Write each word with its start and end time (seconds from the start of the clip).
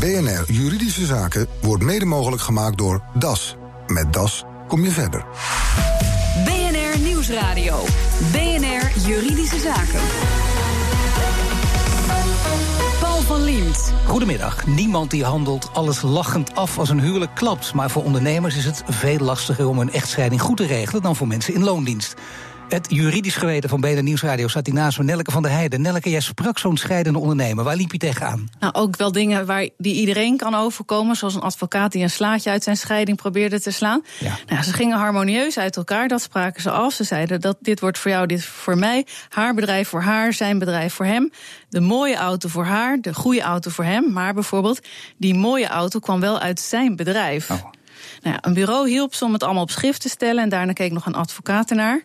BNR 0.00 0.44
Juridische 0.46 1.06
Zaken 1.06 1.46
wordt 1.60 1.82
mede 1.82 2.04
mogelijk 2.04 2.42
gemaakt 2.42 2.78
door 2.78 3.02
DAS. 3.14 3.56
Met 3.86 4.12
DAS 4.12 4.44
kom 4.68 4.84
je 4.84 4.90
verder. 4.90 5.24
BNR 6.44 6.98
Nieuwsradio. 7.00 7.84
BNR 8.32 9.06
Juridische 9.06 9.58
Zaken. 9.58 10.00
Paul 13.00 13.20
van 13.20 13.44
Liemt. 13.44 13.92
Goedemiddag. 14.06 14.66
Niemand 14.66 15.10
die 15.10 15.24
handelt 15.24 15.70
alles 15.72 16.02
lachend 16.02 16.54
af 16.54 16.78
als 16.78 16.88
een 16.88 17.00
huwelijk 17.00 17.34
klapt. 17.34 17.74
Maar 17.74 17.90
voor 17.90 18.04
ondernemers 18.04 18.56
is 18.56 18.64
het 18.64 18.82
veel 18.88 19.18
lastiger 19.18 19.68
om 19.68 19.78
een 19.78 19.92
echtscheiding 19.92 20.40
goed 20.40 20.56
te 20.56 20.66
regelen 20.66 21.02
dan 21.02 21.16
voor 21.16 21.26
mensen 21.26 21.54
in 21.54 21.64
loondienst. 21.64 22.14
Het 22.70 22.86
juridisch 22.88 23.36
geweten 23.36 23.68
van 23.68 23.80
BNR 23.80 24.02
Nieuwsradio 24.02 24.48
staat 24.48 24.66
hier 24.66 24.74
naast 24.74 24.98
me, 24.98 25.04
Nelke 25.04 25.30
van 25.30 25.42
der 25.42 25.50
Heijden. 25.52 25.80
Nelke, 25.80 26.10
jij 26.10 26.20
sprak 26.20 26.58
zo'n 26.58 26.76
scheidende 26.76 27.18
ondernemer. 27.18 27.64
Waar 27.64 27.76
liep 27.76 27.92
je 27.92 27.98
tegenaan? 27.98 28.48
Nou, 28.60 28.72
ook 28.74 28.96
wel 28.96 29.12
dingen 29.12 29.46
waar, 29.46 29.68
die 29.78 29.94
iedereen 29.94 30.36
kan 30.36 30.54
overkomen. 30.54 31.16
Zoals 31.16 31.34
een 31.34 31.40
advocaat 31.40 31.92
die 31.92 32.02
een 32.02 32.10
slaatje 32.10 32.50
uit 32.50 32.62
zijn 32.62 32.76
scheiding 32.76 33.16
probeerde 33.16 33.60
te 33.60 33.70
slaan. 33.70 34.02
Ja. 34.18 34.38
Nou, 34.46 34.62
ze 34.62 34.72
gingen 34.72 34.98
harmonieus 34.98 35.58
uit 35.58 35.76
elkaar, 35.76 36.08
dat 36.08 36.22
spraken 36.22 36.62
ze 36.62 36.70
af. 36.70 36.92
Ze 36.92 37.04
zeiden 37.04 37.40
dat 37.40 37.56
dit 37.60 37.80
wordt 37.80 37.98
voor 37.98 38.10
jou, 38.10 38.26
dit 38.26 38.44
voor 38.44 38.78
mij. 38.78 39.06
Haar 39.28 39.54
bedrijf 39.54 39.88
voor 39.88 40.02
haar, 40.02 40.32
zijn 40.32 40.58
bedrijf 40.58 40.94
voor 40.94 41.06
hem. 41.06 41.30
De 41.68 41.80
mooie 41.80 42.16
auto 42.16 42.48
voor 42.48 42.64
haar, 42.64 43.00
de 43.00 43.14
goede 43.14 43.42
auto 43.42 43.70
voor 43.70 43.84
hem. 43.84 44.12
Maar 44.12 44.34
bijvoorbeeld, 44.34 44.80
die 45.16 45.34
mooie 45.34 45.68
auto 45.68 45.98
kwam 45.98 46.20
wel 46.20 46.38
uit 46.38 46.60
zijn 46.60 46.96
bedrijf. 46.96 47.50
Oh. 47.50 47.62
Nou 48.22 48.34
ja, 48.34 48.38
een 48.40 48.54
bureau 48.54 48.88
hielp 48.88 49.14
ze 49.14 49.24
om 49.24 49.32
het 49.32 49.42
allemaal 49.42 49.62
op 49.62 49.70
schrift 49.70 50.00
te 50.00 50.08
stellen. 50.08 50.42
En 50.42 50.48
daarna 50.48 50.72
keek 50.72 50.92
nog 50.92 51.06
een 51.06 51.14
advocaat 51.14 51.70
ernaar. 51.70 52.04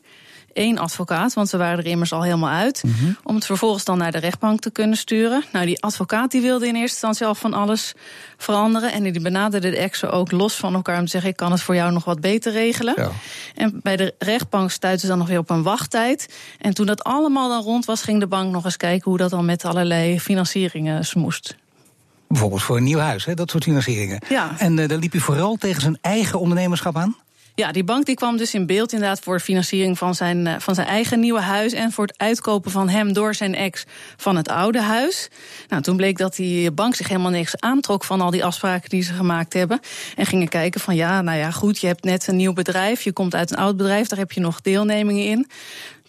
Eén 0.55 0.79
advocaat, 0.79 1.33
want 1.33 1.49
ze 1.49 1.57
waren 1.57 1.77
er 1.77 1.85
immers 1.85 2.13
al 2.13 2.23
helemaal 2.23 2.49
uit. 2.49 2.83
Om 3.23 3.35
het 3.35 3.45
vervolgens 3.45 3.83
dan 3.83 3.97
naar 3.97 4.11
de 4.11 4.17
rechtbank 4.17 4.59
te 4.59 4.71
kunnen 4.71 4.97
sturen. 4.97 5.43
Nou, 5.51 5.65
die 5.65 5.81
advocaat 5.81 6.31
die 6.31 6.41
wilde 6.41 6.67
in 6.67 6.75
eerste 6.75 6.89
instantie 6.89 7.25
al 7.25 7.35
van 7.35 7.53
alles 7.53 7.93
veranderen. 8.37 8.91
En 8.91 9.03
die 9.03 9.21
benaderde 9.21 9.69
de 9.69 9.77
exen 9.77 10.11
ook 10.11 10.31
los 10.31 10.55
van 10.55 10.73
elkaar 10.73 10.97
om 10.97 11.05
te 11.05 11.11
zeggen: 11.11 11.29
ik 11.29 11.35
kan 11.35 11.51
het 11.51 11.61
voor 11.61 11.75
jou 11.75 11.91
nog 11.91 12.03
wat 12.03 12.21
beter 12.21 12.51
regelen. 12.51 12.93
Ja. 12.97 13.11
En 13.55 13.79
bij 13.83 13.95
de 13.95 14.13
rechtbank 14.19 14.71
stuitte 14.71 15.01
ze 15.01 15.07
dan 15.07 15.17
nog 15.17 15.27
weer 15.27 15.39
op 15.39 15.49
een 15.49 15.63
wachttijd. 15.63 16.33
En 16.59 16.73
toen 16.73 16.85
dat 16.85 17.03
allemaal 17.03 17.49
dan 17.49 17.63
rond 17.63 17.85
was, 17.85 18.01
ging 18.01 18.19
de 18.19 18.27
bank 18.27 18.51
nog 18.51 18.65
eens 18.65 18.77
kijken 18.77 19.09
hoe 19.09 19.19
dat 19.19 19.29
dan 19.29 19.45
met 19.45 19.65
allerlei 19.65 20.19
financieringen 20.19 21.05
smoest. 21.05 21.55
Bijvoorbeeld 22.27 22.61
voor 22.61 22.77
een 22.77 22.83
nieuw 22.83 22.99
huis, 22.99 23.25
hè, 23.25 23.33
dat 23.33 23.49
soort 23.49 23.63
financieringen. 23.63 24.21
Ja. 24.29 24.55
En 24.57 24.77
uh, 24.77 24.87
daar 24.87 24.97
liep 24.97 25.13
je 25.13 25.19
vooral 25.19 25.55
tegen 25.55 25.81
zijn 25.81 25.97
eigen 26.01 26.39
ondernemerschap 26.39 26.97
aan? 26.97 27.15
Ja, 27.55 27.71
die 27.71 27.83
bank 27.83 28.05
die 28.05 28.15
kwam 28.15 28.37
dus 28.37 28.53
in 28.53 28.65
beeld 28.65 28.93
inderdaad 28.93 29.19
voor 29.19 29.39
financiering 29.39 29.97
van 29.97 30.15
zijn, 30.15 30.45
uh, 30.45 30.55
van 30.59 30.75
zijn 30.75 30.87
eigen 30.87 31.19
nieuwe 31.19 31.39
huis. 31.39 31.73
En 31.73 31.91
voor 31.91 32.05
het 32.05 32.17
uitkopen 32.17 32.71
van 32.71 32.89
hem 32.89 33.13
door 33.13 33.35
zijn 33.35 33.55
ex 33.55 33.85
van 34.17 34.35
het 34.35 34.49
oude 34.49 34.81
huis. 34.81 35.29
Nou, 35.67 35.81
toen 35.81 35.97
bleek 35.97 36.17
dat 36.17 36.35
die 36.35 36.71
bank 36.71 36.95
zich 36.95 37.07
helemaal 37.07 37.31
niks 37.31 37.59
aantrok 37.59 38.03
van 38.03 38.21
al 38.21 38.31
die 38.31 38.45
afspraken 38.45 38.89
die 38.89 39.01
ze 39.01 39.13
gemaakt 39.13 39.53
hebben. 39.53 39.79
En 40.15 40.25
gingen 40.25 40.47
kijken 40.47 40.81
van 40.81 40.95
ja, 40.95 41.21
nou 41.21 41.37
ja, 41.37 41.51
goed, 41.51 41.79
je 41.79 41.87
hebt 41.87 42.03
net 42.03 42.27
een 42.27 42.35
nieuw 42.35 42.53
bedrijf. 42.53 43.01
Je 43.01 43.13
komt 43.13 43.35
uit 43.35 43.51
een 43.51 43.57
oud 43.57 43.77
bedrijf, 43.77 44.07
daar 44.07 44.19
heb 44.19 44.31
je 44.31 44.39
nog 44.39 44.61
deelnemingen 44.61 45.25
in. 45.25 45.47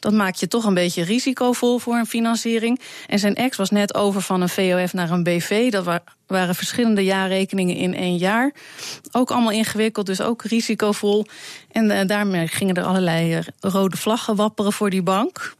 Dat 0.07 0.15
maakt 0.15 0.41
je 0.41 0.49
toch 0.49 0.65
een 0.65 0.75
beetje 0.75 1.05
risicovol 1.05 1.79
voor 1.79 1.95
een 1.95 2.07
financiering. 2.07 2.81
En 3.07 3.19
zijn 3.19 3.35
ex 3.35 3.57
was 3.57 3.71
net 3.71 3.95
over 3.95 4.21
van 4.21 4.41
een 4.41 4.49
VOF 4.49 4.93
naar 4.93 5.11
een 5.11 5.23
BV. 5.23 5.71
Dat 5.71 6.01
waren 6.27 6.55
verschillende 6.55 7.05
jaarrekeningen 7.05 7.77
in 7.77 7.95
één 7.95 8.17
jaar. 8.17 8.53
Ook 9.13 9.31
allemaal 9.31 9.51
ingewikkeld, 9.51 10.07
dus 10.07 10.21
ook 10.21 10.43
risicovol. 10.43 11.27
En 11.73 11.91
uh, 11.91 12.01
daarmee 12.07 12.47
gingen 12.47 12.75
er 12.75 12.85
allerlei 12.85 13.37
uh, 13.37 13.43
rode 13.61 13.97
vlaggen 13.97 14.37
wapperen 14.37 14.73
voor 14.73 14.91
die 14.91 15.03
bank. 15.03 15.55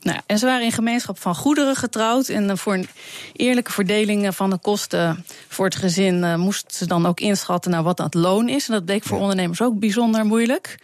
Nou, 0.00 0.20
en 0.26 0.38
ze 0.38 0.46
waren 0.46 0.64
in 0.64 0.72
gemeenschap 0.72 1.18
van 1.18 1.34
goederen 1.34 1.76
getrouwd. 1.76 2.28
En 2.28 2.44
uh, 2.44 2.56
voor 2.56 2.74
een 2.74 2.88
eerlijke 3.32 3.72
verdeling 3.72 4.34
van 4.34 4.50
de 4.50 4.58
kosten 4.58 5.24
voor 5.48 5.64
het 5.64 5.76
gezin 5.76 6.16
uh, 6.22 6.34
moesten 6.34 6.76
ze 6.76 6.86
dan 6.86 7.06
ook 7.06 7.20
inschatten 7.20 7.70
naar 7.70 7.82
wat 7.82 7.96
dat 7.96 8.14
loon 8.14 8.48
is. 8.48 8.68
En 8.68 8.74
dat 8.74 8.84
bleek 8.84 9.04
voor 9.04 9.18
ondernemers 9.18 9.62
ook 9.62 9.78
bijzonder 9.78 10.24
moeilijk. 10.24 10.78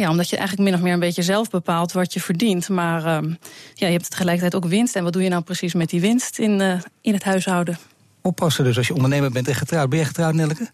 Ja, 0.00 0.10
omdat 0.10 0.28
je 0.28 0.36
eigenlijk 0.36 0.68
min 0.68 0.78
of 0.78 0.84
meer 0.84 0.92
een 0.92 1.00
beetje 1.00 1.22
zelf 1.22 1.50
bepaalt 1.50 1.92
wat 1.92 2.12
je 2.12 2.20
verdient. 2.20 2.68
Maar 2.68 3.00
uh, 3.00 3.32
ja, 3.74 3.86
je 3.86 3.92
hebt 3.92 4.10
tegelijkertijd 4.10 4.54
ook 4.54 4.70
winst. 4.70 4.96
En 4.96 5.04
wat 5.04 5.12
doe 5.12 5.22
je 5.22 5.28
nou 5.28 5.42
precies 5.42 5.74
met 5.74 5.90
die 5.90 6.00
winst 6.00 6.38
in, 6.38 6.60
uh, 6.60 6.74
in 7.00 7.12
het 7.12 7.24
huishouden? 7.24 7.78
Oppassen 8.22 8.64
dus 8.64 8.76
als 8.76 8.86
je 8.86 8.94
ondernemer 8.94 9.30
bent 9.30 9.48
en 9.48 9.54
getrouwd. 9.54 9.88
Ben 9.88 9.98
je 9.98 10.04
getrouwd, 10.04 10.34
Nelleke? 10.34 10.70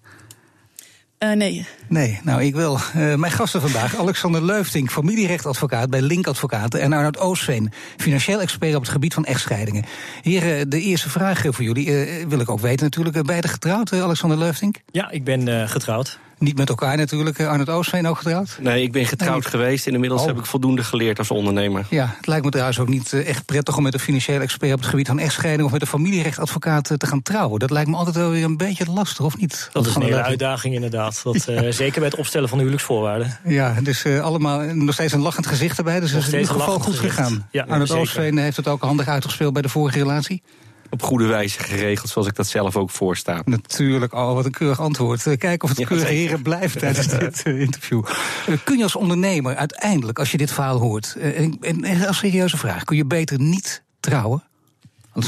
Uh, 1.18 1.32
nee. 1.32 1.66
Nee, 1.88 2.20
nou 2.22 2.42
ik 2.42 2.54
wil. 2.54 2.78
Uh, 2.96 3.14
mijn 3.14 3.32
gasten 3.32 3.60
vandaag, 3.60 3.96
Alexander 4.02 4.44
Leufting, 4.44 4.90
familierechtadvocaat 4.90 5.90
bij 5.90 6.00
Link 6.00 6.26
Advocaten... 6.26 6.80
en 6.80 6.92
Arnoud 6.92 7.18
Oosveen, 7.18 7.72
financieel 7.96 8.40
expert 8.40 8.74
op 8.74 8.82
het 8.82 8.90
gebied 8.90 9.14
van 9.14 9.24
echtscheidingen. 9.24 9.84
Heren, 10.22 10.68
de 10.68 10.80
eerste 10.80 11.08
vraag 11.08 11.42
voor 11.42 11.64
jullie 11.64 11.86
uh, 11.86 12.26
wil 12.26 12.40
ik 12.40 12.50
ook 12.50 12.60
weten 12.60 12.84
natuurlijk. 12.84 13.26
Beide 13.26 13.48
getrouwd, 13.48 13.92
Alexander 13.92 14.38
Leufting? 14.38 14.76
Ja, 14.90 15.10
ik 15.10 15.24
ben 15.24 15.68
getrouwd. 15.68 16.18
Niet 16.38 16.56
met 16.56 16.68
elkaar 16.68 16.96
natuurlijk. 16.96 17.40
Arnold 17.40 17.68
Oostveen 17.68 18.06
ook 18.06 18.16
getrouwd? 18.16 18.58
Nee, 18.60 18.82
ik 18.82 18.92
ben 18.92 19.06
getrouwd 19.06 19.42
nee. 19.42 19.50
geweest 19.50 19.86
en 19.86 19.92
inmiddels 19.92 20.20
oh. 20.20 20.26
heb 20.26 20.38
ik 20.38 20.46
voldoende 20.46 20.84
geleerd 20.84 21.18
als 21.18 21.30
ondernemer. 21.30 21.86
Ja, 21.90 22.14
het 22.16 22.26
lijkt 22.26 22.44
me 22.44 22.50
trouwens 22.50 22.78
ook 22.78 22.88
niet 22.88 23.12
echt 23.12 23.44
prettig 23.44 23.76
om 23.76 23.82
met 23.82 23.94
een 23.94 24.00
financieel 24.00 24.40
expert 24.40 24.72
op 24.72 24.78
het 24.78 24.88
gebied 24.88 25.06
van 25.06 25.18
echtscheiding 25.18 25.66
of 25.66 25.72
met 25.72 25.80
een 25.80 25.86
familierechtadvocaat 25.86 26.94
te 26.96 27.06
gaan 27.06 27.22
trouwen. 27.22 27.58
Dat 27.58 27.70
lijkt 27.70 27.90
me 27.90 27.96
altijd 27.96 28.16
wel 28.16 28.30
weer 28.30 28.44
een 28.44 28.56
beetje 28.56 28.84
lastig, 28.90 29.24
of 29.24 29.36
niet? 29.36 29.68
Dat 29.72 29.86
is 29.86 29.94
een 29.94 30.02
hele 30.02 30.22
uitdaging 30.22 30.74
inderdaad. 30.74 31.20
Dat, 31.24 31.44
ja. 31.44 31.62
uh, 31.64 31.72
zeker 31.72 32.00
bij 32.00 32.08
het 32.08 32.18
opstellen 32.18 32.48
van 32.48 32.58
de 32.58 32.64
huwelijksvoorwaarden. 32.64 33.38
Ja, 33.44 33.74
dus 33.82 34.04
uh, 34.04 34.20
allemaal 34.20 34.60
nog 34.60 34.94
steeds 34.94 35.12
een 35.12 35.20
lachend 35.20 35.46
gezicht 35.46 35.78
erbij. 35.78 36.00
Dus 36.00 36.10
het 36.10 36.22
is 36.22 36.32
in 36.32 36.38
ieder 36.38 36.54
geval 36.54 36.78
goed 36.78 36.94
gezicht. 36.94 37.14
gegaan. 37.14 37.48
Ja, 37.50 37.64
Arnold 37.68 37.90
Oostveen 37.90 38.38
heeft 38.38 38.56
het 38.56 38.68
ook 38.68 38.82
handig 38.82 39.08
uitgespeeld 39.08 39.52
bij 39.52 39.62
de 39.62 39.68
vorige 39.68 39.98
relatie 39.98 40.42
op 40.90 41.02
goede 41.02 41.26
wijze 41.26 41.58
geregeld, 41.58 42.10
zoals 42.10 42.28
ik 42.28 42.34
dat 42.34 42.46
zelf 42.46 42.76
ook 42.76 42.90
voorsta. 42.90 43.42
Natuurlijk, 43.44 44.12
oh, 44.12 44.34
wat 44.34 44.44
een 44.44 44.50
keurig 44.50 44.80
antwoord. 44.80 45.22
Kijken 45.22 45.62
of 45.62 45.68
het 45.68 45.78
ja, 45.78 45.86
keurig 45.86 46.08
heren 46.08 46.42
blijft 46.42 46.78
tijdens 46.78 47.08
dit 47.18 47.42
uh, 47.46 47.60
interview. 47.60 48.04
Uh, 48.48 48.56
kun 48.64 48.76
je 48.76 48.82
als 48.82 48.96
ondernemer 48.96 49.56
uiteindelijk, 49.56 50.18
als 50.18 50.30
je 50.30 50.36
dit 50.36 50.52
verhaal 50.52 50.78
hoort... 50.78 51.16
En, 51.20 51.58
en 51.60 52.06
als 52.06 52.18
serieuze 52.18 52.56
vraag, 52.56 52.84
kun 52.84 52.96
je 52.96 53.04
beter 53.04 53.38
niet 53.40 53.82
trouwen? 54.00 54.42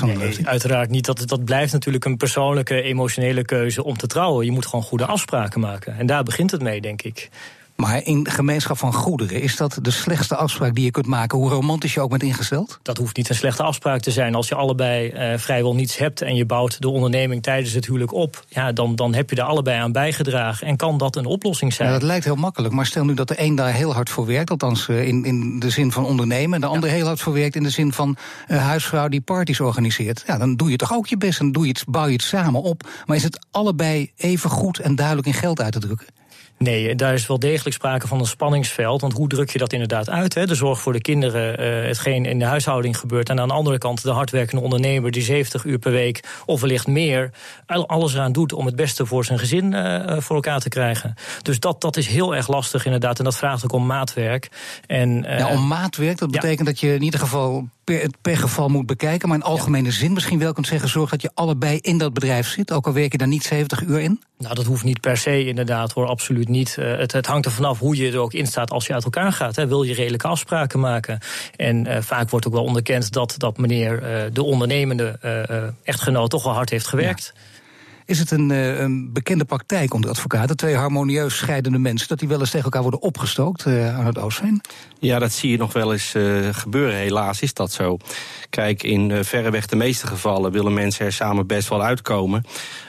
Nee, 0.00 0.46
uiteraard 0.46 0.90
niet. 0.90 1.04
Dat, 1.04 1.28
dat 1.28 1.44
blijft 1.44 1.72
natuurlijk 1.72 2.04
een 2.04 2.16
persoonlijke, 2.16 2.82
emotionele 2.82 3.44
keuze 3.44 3.84
om 3.84 3.96
te 3.96 4.06
trouwen. 4.06 4.44
Je 4.44 4.52
moet 4.52 4.66
gewoon 4.66 4.84
goede 4.84 5.06
afspraken 5.06 5.60
maken. 5.60 5.98
En 5.98 6.06
daar 6.06 6.22
begint 6.22 6.50
het 6.50 6.62
mee, 6.62 6.80
denk 6.80 7.02
ik. 7.02 7.28
Maar 7.82 8.04
in 8.04 8.30
gemeenschap 8.30 8.78
van 8.78 8.92
goederen, 8.92 9.40
is 9.40 9.56
dat 9.56 9.78
de 9.82 9.90
slechtste 9.90 10.36
afspraak 10.36 10.74
die 10.74 10.84
je 10.84 10.90
kunt 10.90 11.06
maken, 11.06 11.38
hoe 11.38 11.50
romantisch 11.50 11.94
je 11.94 12.00
ook 12.00 12.10
bent 12.10 12.22
ingesteld? 12.22 12.78
Dat 12.82 12.96
hoeft 12.96 13.16
niet 13.16 13.28
een 13.28 13.34
slechte 13.34 13.62
afspraak 13.62 14.00
te 14.00 14.10
zijn. 14.10 14.34
Als 14.34 14.48
je 14.48 14.54
allebei 14.54 15.12
uh, 15.12 15.38
vrijwel 15.38 15.74
niets 15.74 15.98
hebt 15.98 16.22
en 16.22 16.34
je 16.34 16.44
bouwt 16.44 16.80
de 16.80 16.88
onderneming 16.88 17.42
tijdens 17.42 17.72
het 17.72 17.86
huwelijk 17.86 18.12
op, 18.12 18.44
ja, 18.48 18.72
dan, 18.72 18.94
dan 18.94 19.14
heb 19.14 19.30
je 19.30 19.36
daar 19.36 19.46
allebei 19.46 19.80
aan 19.80 19.92
bijgedragen. 19.92 20.66
En 20.66 20.76
kan 20.76 20.98
dat 20.98 21.16
een 21.16 21.26
oplossing 21.26 21.72
zijn? 21.72 21.88
Ja, 21.88 21.94
dat 21.94 22.02
lijkt 22.02 22.24
heel 22.24 22.34
makkelijk. 22.34 22.74
Maar 22.74 22.86
stel 22.86 23.04
nu 23.04 23.14
dat 23.14 23.28
de 23.28 23.42
een 23.42 23.54
daar 23.54 23.72
heel 23.72 23.94
hard 23.94 24.10
voor 24.10 24.26
werkt, 24.26 24.50
althans 24.50 24.88
uh, 24.88 25.06
in, 25.06 25.24
in 25.24 25.58
de 25.58 25.70
zin 25.70 25.92
van 25.92 26.04
ondernemen, 26.04 26.54
en 26.54 26.60
de 26.60 26.66
ander 26.66 26.88
ja. 26.88 26.94
heel 26.94 27.06
hard 27.06 27.20
voor 27.20 27.32
werkt 27.32 27.56
in 27.56 27.62
de 27.62 27.70
zin 27.70 27.92
van 27.92 28.16
uh, 28.48 28.62
huisvrouw 28.62 29.08
die 29.08 29.20
parties 29.20 29.60
organiseert. 29.60 30.24
Ja, 30.26 30.38
dan 30.38 30.56
doe 30.56 30.70
je 30.70 30.76
toch 30.76 30.94
ook 30.94 31.06
je 31.06 31.16
best 31.16 31.40
en 31.40 31.52
doe 31.52 31.62
je 31.62 31.68
het, 31.68 31.84
bouw 31.88 32.06
je 32.06 32.12
het 32.12 32.22
samen 32.22 32.62
op. 32.62 32.88
Maar 33.06 33.16
is 33.16 33.22
het 33.22 33.46
allebei 33.50 34.12
even 34.16 34.50
goed 34.50 34.78
en 34.78 34.96
duidelijk 34.96 35.26
in 35.26 35.34
geld 35.34 35.60
uit 35.60 35.72
te 35.72 35.78
drukken? 35.78 36.06
Nee, 36.58 36.94
daar 36.94 37.14
is 37.14 37.26
wel 37.26 37.38
degelijk 37.38 37.74
sprake 37.74 38.06
van 38.06 38.18
een 38.18 38.26
spanningsveld. 38.26 39.00
Want 39.00 39.12
hoe 39.12 39.28
druk 39.28 39.50
je 39.50 39.58
dat 39.58 39.72
inderdaad 39.72 40.10
uit? 40.10 40.34
Hè? 40.34 40.46
De 40.46 40.54
zorg 40.54 40.80
voor 40.80 40.92
de 40.92 41.00
kinderen, 41.00 41.60
uh, 41.60 41.86
hetgeen 41.86 42.24
in 42.24 42.38
de 42.38 42.44
huishouding 42.44 42.98
gebeurt. 42.98 43.28
En 43.28 43.40
aan 43.40 43.48
de 43.48 43.54
andere 43.54 43.78
kant 43.78 44.02
de 44.02 44.10
hardwerkende 44.10 44.62
ondernemer 44.62 45.10
die 45.10 45.22
70 45.22 45.64
uur 45.64 45.78
per 45.78 45.92
week 45.92 46.24
of 46.46 46.60
wellicht 46.60 46.86
meer 46.86 47.30
alles 47.66 48.14
eraan 48.14 48.32
doet 48.32 48.52
om 48.52 48.66
het 48.66 48.76
beste 48.76 49.06
voor 49.06 49.24
zijn 49.24 49.38
gezin 49.38 49.72
uh, 49.72 50.16
voor 50.18 50.36
elkaar 50.36 50.60
te 50.60 50.68
krijgen. 50.68 51.14
Dus 51.42 51.60
dat, 51.60 51.80
dat 51.80 51.96
is 51.96 52.06
heel 52.06 52.36
erg 52.36 52.48
lastig 52.48 52.84
inderdaad. 52.84 53.18
En 53.18 53.24
dat 53.24 53.36
vraagt 53.36 53.64
ook 53.64 53.72
om 53.72 53.86
maatwerk. 53.86 54.48
En, 54.86 55.24
uh, 55.24 55.38
ja, 55.38 55.48
om 55.48 55.66
maatwerk, 55.66 56.18
dat 56.18 56.30
betekent 56.30 56.58
ja. 56.58 56.64
dat 56.64 56.80
je 56.80 56.94
in 56.94 57.02
ieder 57.02 57.20
geval 57.20 57.68
per, 57.84 58.10
per 58.22 58.36
geval 58.36 58.68
moet 58.68 58.86
bekijken. 58.86 59.28
Maar 59.28 59.38
in 59.38 59.44
algemene 59.44 59.86
ja. 59.86 59.92
zin 59.92 60.12
misschien 60.12 60.38
wel 60.38 60.52
kunt 60.52 60.66
zeggen: 60.66 60.88
zorg 60.88 61.10
dat 61.10 61.22
je 61.22 61.30
allebei 61.34 61.78
in 61.78 61.98
dat 61.98 62.12
bedrijf 62.12 62.48
zit. 62.48 62.72
Ook 62.72 62.86
al 62.86 62.92
werk 62.92 63.12
je 63.12 63.18
daar 63.18 63.28
niet 63.28 63.44
70 63.44 63.82
uur 63.82 64.00
in. 64.00 64.22
Nou, 64.38 64.54
dat 64.54 64.64
hoeft 64.64 64.84
niet 64.84 65.00
per 65.00 65.16
se 65.16 65.46
inderdaad 65.46 65.92
hoor, 65.92 66.06
absoluut 66.06 66.47
niet. 66.48 66.76
Uh, 66.78 66.96
het, 66.96 67.12
het, 67.12 67.26
hangt 67.26 67.46
er 67.46 67.52
vanaf 67.52 67.78
hoe 67.78 67.96
je 67.96 68.10
er 68.10 68.18
ook 68.18 68.32
in 68.32 68.46
staat 68.46 68.70
als 68.70 68.86
je 68.86 68.94
uit 68.94 69.04
elkaar 69.04 69.32
gaat. 69.32 69.56
Hè. 69.56 69.66
Wil 69.66 69.82
je 69.82 69.94
redelijke 69.94 70.28
afspraken 70.28 70.80
maken? 70.80 71.18
En 71.56 71.86
uh, 71.86 71.96
vaak 72.00 72.30
wordt 72.30 72.46
ook 72.46 72.52
wel 72.52 72.64
onderkend 72.64 73.12
dat, 73.12 73.34
dat 73.36 73.58
meneer 73.58 74.02
uh, 74.02 74.30
de 74.32 74.42
ondernemende 74.42 75.18
echtgenoot 75.82 76.30
toch 76.30 76.44
wel 76.44 76.54
hard 76.54 76.70
heeft 76.70 76.86
gewerkt. 76.86 77.32
Ja. 77.34 77.40
Is 78.08 78.18
het 78.18 78.30
een, 78.30 78.50
uh, 78.50 78.78
een 78.78 79.12
bekende 79.12 79.44
praktijk 79.44 79.94
onder 79.94 80.10
advocaten, 80.10 80.56
twee 80.56 80.74
harmonieus 80.74 81.36
scheidende 81.36 81.78
mensen, 81.78 82.08
dat 82.08 82.18
die 82.18 82.28
wel 82.28 82.40
eens 82.40 82.50
tegen 82.50 82.64
elkaar 82.64 82.82
worden 82.82 83.02
opgestookt 83.02 83.66
uh, 83.66 83.98
aan 83.98 84.06
het 84.06 84.18
Oostveen? 84.18 84.60
Ja, 84.98 85.18
dat 85.18 85.32
zie 85.32 85.50
je 85.50 85.56
nog 85.56 85.72
wel 85.72 85.92
eens 85.92 86.14
uh, 86.14 86.48
gebeuren. 86.52 86.94
Helaas 86.94 87.42
is 87.42 87.54
dat 87.54 87.72
zo. 87.72 87.96
Kijk, 88.50 88.82
in 88.82 89.24
verreweg 89.24 89.66
de 89.66 89.76
meeste 89.76 90.06
gevallen 90.06 90.52
willen 90.52 90.74
mensen 90.74 91.06
er 91.06 91.12
samen 91.12 91.46
best 91.46 91.68
wel 91.68 91.82
uitkomen. 91.82 92.44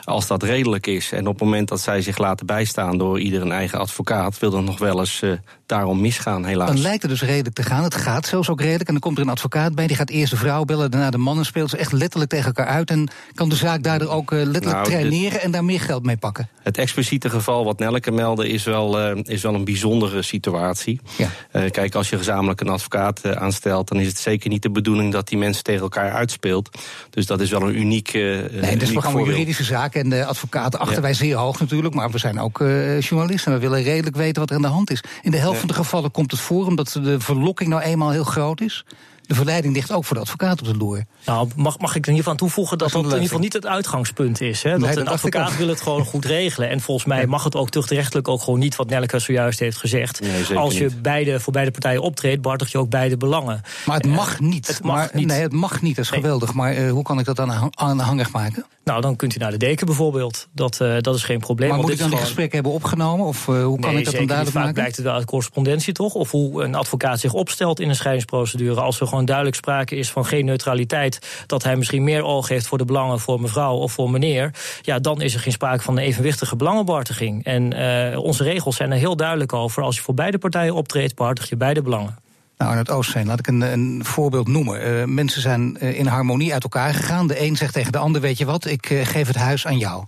Als 0.10 0.28
dat 0.28 0.44
redelijk 0.44 0.88
is. 0.88 1.12
En 1.12 1.28
op 1.28 1.34
het 1.34 1.44
moment 1.44 1.68
dat 1.68 1.82
zij 1.82 2.02
zich 2.02 2.18
laten 2.18 2.46
bijstaan 2.46 2.98
door 2.98 3.20
ieder 3.20 3.42
een 3.42 3.52
eigen 3.52 3.80
advocaat, 3.80 4.40
wil 4.40 4.50
dat 4.50 4.64
nog 4.64 4.80
wel 4.80 5.00
eens 5.00 5.24
daarom 5.66 6.02
misgaan, 6.02 6.46
helaas. 6.46 6.68
Dan 6.70 6.82
lijkt 6.82 7.02
het 7.02 7.12
dus 7.12 7.22
redelijk 7.22 7.56
te 7.56 7.64
gaan. 7.64 7.84
Het 7.84 7.96
gaat 7.96 8.26
zelfs 8.26 8.50
ook 8.50 8.62
redelijk. 8.62 8.88
En 8.88 8.94
dan 8.94 9.02
komt 9.02 9.18
er 9.18 9.24
een 9.24 9.30
advocaat 9.30 9.76
bij, 9.76 9.88
die 9.88 9.96
gaat 9.96 10.10
eerst 10.10 10.32
de 10.32 10.38
vrouw 10.38 10.64
bellen, 10.64 10.92
daarna 10.92 11.10
de 11.10 11.18
mannen 11.18 11.46
speelt 11.46 11.70
ze 11.70 11.78
echt 11.78 11.92
letterlijk 11.92 12.30
tegen 12.32 12.46
elkaar 12.46 12.66
uit. 12.66 12.90
En 12.90 13.10
kan 13.34 13.50
de 13.50 13.56
zaak 13.56 13.84
daardoor 13.84 14.10
ook 14.10 14.32
letterlijk 14.32 14.66
nou, 14.66 14.86
traineren 14.86 15.42
en 15.42 15.52
daar 15.52 15.66
meer 15.66 15.82
geld 15.82 16.04
mee 16.04 16.18
pakken. 16.18 16.50
Het 16.64 16.78
expliciete 16.78 17.30
geval 17.30 17.66
wat 17.66 17.80
Nelke 17.80 18.12
meldde 18.12 18.48
is 18.48 18.64
wel, 18.64 19.12
uh, 19.16 19.24
is 19.24 19.42
wel 19.42 19.54
een 19.54 19.66
bijzondere 19.66 20.22
situatie. 20.22 21.00
Ja. 21.18 21.30
Kijk, 21.70 21.96
als 21.96 22.10
je 22.10 22.18
gezamenlijk 22.18 22.62
een 22.62 22.70
advocaat 22.70 23.36
aanstelt, 23.36 23.88
dan 23.88 24.00
is 24.00 24.08
het 24.08 24.18
zeker 24.18 24.50
niet 24.50 24.62
de 24.62 24.72
bedoeling 24.72 25.12
dat 25.12 25.28
die 25.28 25.38
mensen 25.38 25.64
tegen 25.64 25.82
elkaar 25.82 26.12
uitspeelt. 26.12 26.70
Dus 27.10 27.26
dat 27.26 27.42
is 27.42 27.50
wel 27.50 27.62
een 27.62 27.80
uniek. 27.80 28.14
nee, 28.14 28.78
dat 28.78 28.82
is 28.82 28.96
gewoon 28.96 29.24
juridische 29.24 29.64
zaken 29.64 29.99
en 30.00 30.10
de 30.10 30.26
advocaten 30.26 30.80
achter 30.80 30.96
ja. 30.96 31.02
wij 31.02 31.14
zeer 31.14 31.36
hoog 31.36 31.60
natuurlijk, 31.60 31.96
maar 31.96 32.10
we 32.10 32.18
zijn 32.18 32.40
ook 32.40 32.58
journalisten. 33.00 33.54
We 33.54 33.60
willen 33.60 33.84
redelijk 33.84 34.16
weten 34.16 34.42
wat 34.42 34.50
er 34.50 34.56
aan 34.56 34.62
de 34.62 34.68
hand 34.68 34.92
is. 34.92 35.04
In 35.22 35.32
de 35.32 35.38
helft 35.38 35.60
van 35.60 35.68
de 35.68 35.74
gevallen 35.74 36.12
komt 36.12 36.32
het 36.32 36.40
voor 36.40 36.66
omdat 36.66 37.00
de 37.04 37.20
verlokking 37.20 37.70
nou 37.70 37.82
eenmaal 37.82 38.12
heel 38.12 38.24
groot 38.24 38.62
is 38.62 38.86
de 39.30 39.36
verleiding 39.36 39.74
ligt 39.74 39.92
ook 39.92 40.06
voor 40.06 40.16
de 40.16 40.22
advocaat 40.22 40.60
op 40.60 40.66
de 40.66 40.78
loer. 40.78 41.04
Nou, 41.26 41.50
mag, 41.56 41.80
mag 41.80 41.96
ik 41.96 42.02
er 42.02 42.10
in 42.12 42.16
ieder 42.16 42.32
geval 42.32 42.36
toevoegen 42.36 42.78
dat 42.78 42.92
dat, 42.92 43.04
in 43.04 43.08
ieder 43.08 43.22
geval 43.22 43.40
niet 43.40 43.54
het 43.54 43.66
uitgangspunt 43.66 44.42
is. 44.42 44.64
Hè? 44.64 44.78
Dat 44.78 44.96
een 44.96 45.08
advocaat 45.08 45.58
wil 45.58 45.68
het 45.68 45.82
gewoon 45.82 46.06
goed 46.06 46.26
regelen. 46.26 46.70
En 46.70 46.82
volgens 46.82 47.08
mij 47.08 47.28
mag 47.28 47.44
het 47.44 47.56
ook 47.56 47.70
tuchtrechtelijk 47.70 48.28
ook 48.28 48.42
gewoon 48.42 48.60
niet, 48.60 48.76
wat 48.76 48.90
Nelke 48.90 49.20
zojuist 49.20 49.60
heeft 49.60 49.78
gezegd. 49.78 50.22
Als 50.56 50.78
je 50.78 50.90
beide, 51.02 51.40
voor 51.40 51.54
beide 51.54 51.72
partijen 51.72 52.02
optreedt, 52.02 52.42
behartig 52.42 52.72
je 52.72 52.78
ook 52.78 52.90
beide 52.90 53.18
belangen. 53.18 53.62
Maar 53.86 53.98
het 53.98 54.08
mag 54.08 54.40
niet. 54.40 54.68
Het 54.68 54.84
mag 54.84 54.96
maar, 54.96 55.10
niet. 55.14 55.28
Nee, 55.28 55.42
het 55.42 55.54
mag 55.54 55.82
niet, 55.82 55.96
dat 55.96 56.06
is 56.06 56.12
geweldig. 56.12 56.54
Maar 56.54 56.78
uh, 56.78 56.92
hoe 56.92 57.04
kan 57.04 57.20
ik 57.20 57.26
dat 57.26 57.36
dan 57.36 57.72
aanhangig 57.76 58.32
maken? 58.32 58.66
Nou, 58.84 59.02
dan 59.02 59.16
kunt 59.16 59.36
u 59.36 59.38
naar 59.38 59.52
de 59.52 59.58
deken 59.58 59.86
bijvoorbeeld. 59.86 60.48
Dat, 60.52 60.80
uh, 60.82 60.96
dat 61.00 61.16
is 61.16 61.24
geen 61.24 61.40
probleem. 61.40 61.70
Maar 61.70 61.78
moet 61.78 61.90
ik 61.90 61.98
dan 61.98 62.06
gewoon... 62.06 62.20
die 62.20 62.28
gesprek 62.28 62.54
hebben 62.54 62.72
opgenomen? 62.72 63.26
Of 63.26 63.48
uh, 63.48 63.64
hoe 63.64 63.80
kan 63.80 63.90
nee, 63.90 64.00
ik 64.00 64.06
dat 64.06 64.14
dan 64.14 64.26
duidelijk 64.26 64.56
vaak 64.56 64.66
maken? 64.66 64.74
blijkt 64.74 64.96
het 64.96 65.06
wel 65.06 65.16
uit 65.16 65.26
correspondentie 65.26 65.94
toch? 65.94 66.14
Of 66.14 66.32
hoe 66.32 66.64
een 66.64 66.76
advocaat 66.76 67.20
zich 67.20 67.34
opstelt 67.34 67.80
in 67.80 67.90
een 67.90 67.96
scheidingsprocedure. 67.96 68.82
Als 68.82 69.00
er 69.00 69.08
gewoon 69.08 69.19
duidelijk 69.26 69.56
sprake 69.56 69.96
is 69.96 70.12
van 70.12 70.26
geen 70.26 70.46
neutraliteit. 70.46 71.44
Dat 71.46 71.64
hij 71.64 71.76
misschien 71.76 72.04
meer 72.04 72.24
oog 72.24 72.48
heeft 72.48 72.68
voor 72.68 72.78
de 72.78 72.86
belangen 72.86 73.20
voor 73.20 73.42
mevrouw 73.42 73.76
of 73.76 73.92
voor 73.92 74.12
meneer. 74.12 74.52
Ja, 74.82 75.00
dan 75.00 75.22
is 75.22 75.34
er 75.34 75.40
geen 75.40 75.52
sprake 75.52 75.84
van 75.84 75.98
een 75.98 76.04
evenwichtige 76.04 76.56
belangenbehartiging. 76.56 77.44
En 77.44 77.74
uh, 78.14 78.20
onze 78.20 78.44
regels 78.44 78.76
zijn 78.76 78.92
er 78.92 78.98
heel 78.98 79.16
duidelijk 79.16 79.54
over. 79.54 79.84
Als 79.84 79.96
je 79.96 80.02
voor 80.02 80.14
beide 80.14 80.38
partijen 80.38 80.76
optreedt, 80.76 81.16
behartig 81.16 81.50
je 81.50 81.58
beide 81.58 81.82
belangen. 81.82 82.18
Nou, 82.58 82.72
in 82.72 82.78
het 82.78 82.90
Oostzeen, 82.90 83.28
laat 83.28 83.40
ik 83.40 83.48
een, 83.48 83.62
een 83.62 84.06
voorbeeld 84.06 84.48
noemen. 84.48 84.88
Uh, 84.88 85.04
mensen 85.06 85.42
zijn 85.42 85.78
uh, 85.82 86.00
in 86.00 86.06
harmonie 86.06 86.54
uit 86.54 86.64
elkaar 86.64 86.94
gegaan. 86.94 87.28
De 87.28 87.42
een 87.42 87.56
zegt 87.56 87.74
tegen 87.74 87.92
de 87.92 87.98
ander, 87.98 88.22
weet 88.22 88.38
je 88.38 88.46
wat, 88.46 88.66
ik 88.66 88.86
geef 89.04 89.28
het 89.28 89.36
huis 89.36 89.68
aan 89.68 89.78
jou. 89.78 90.06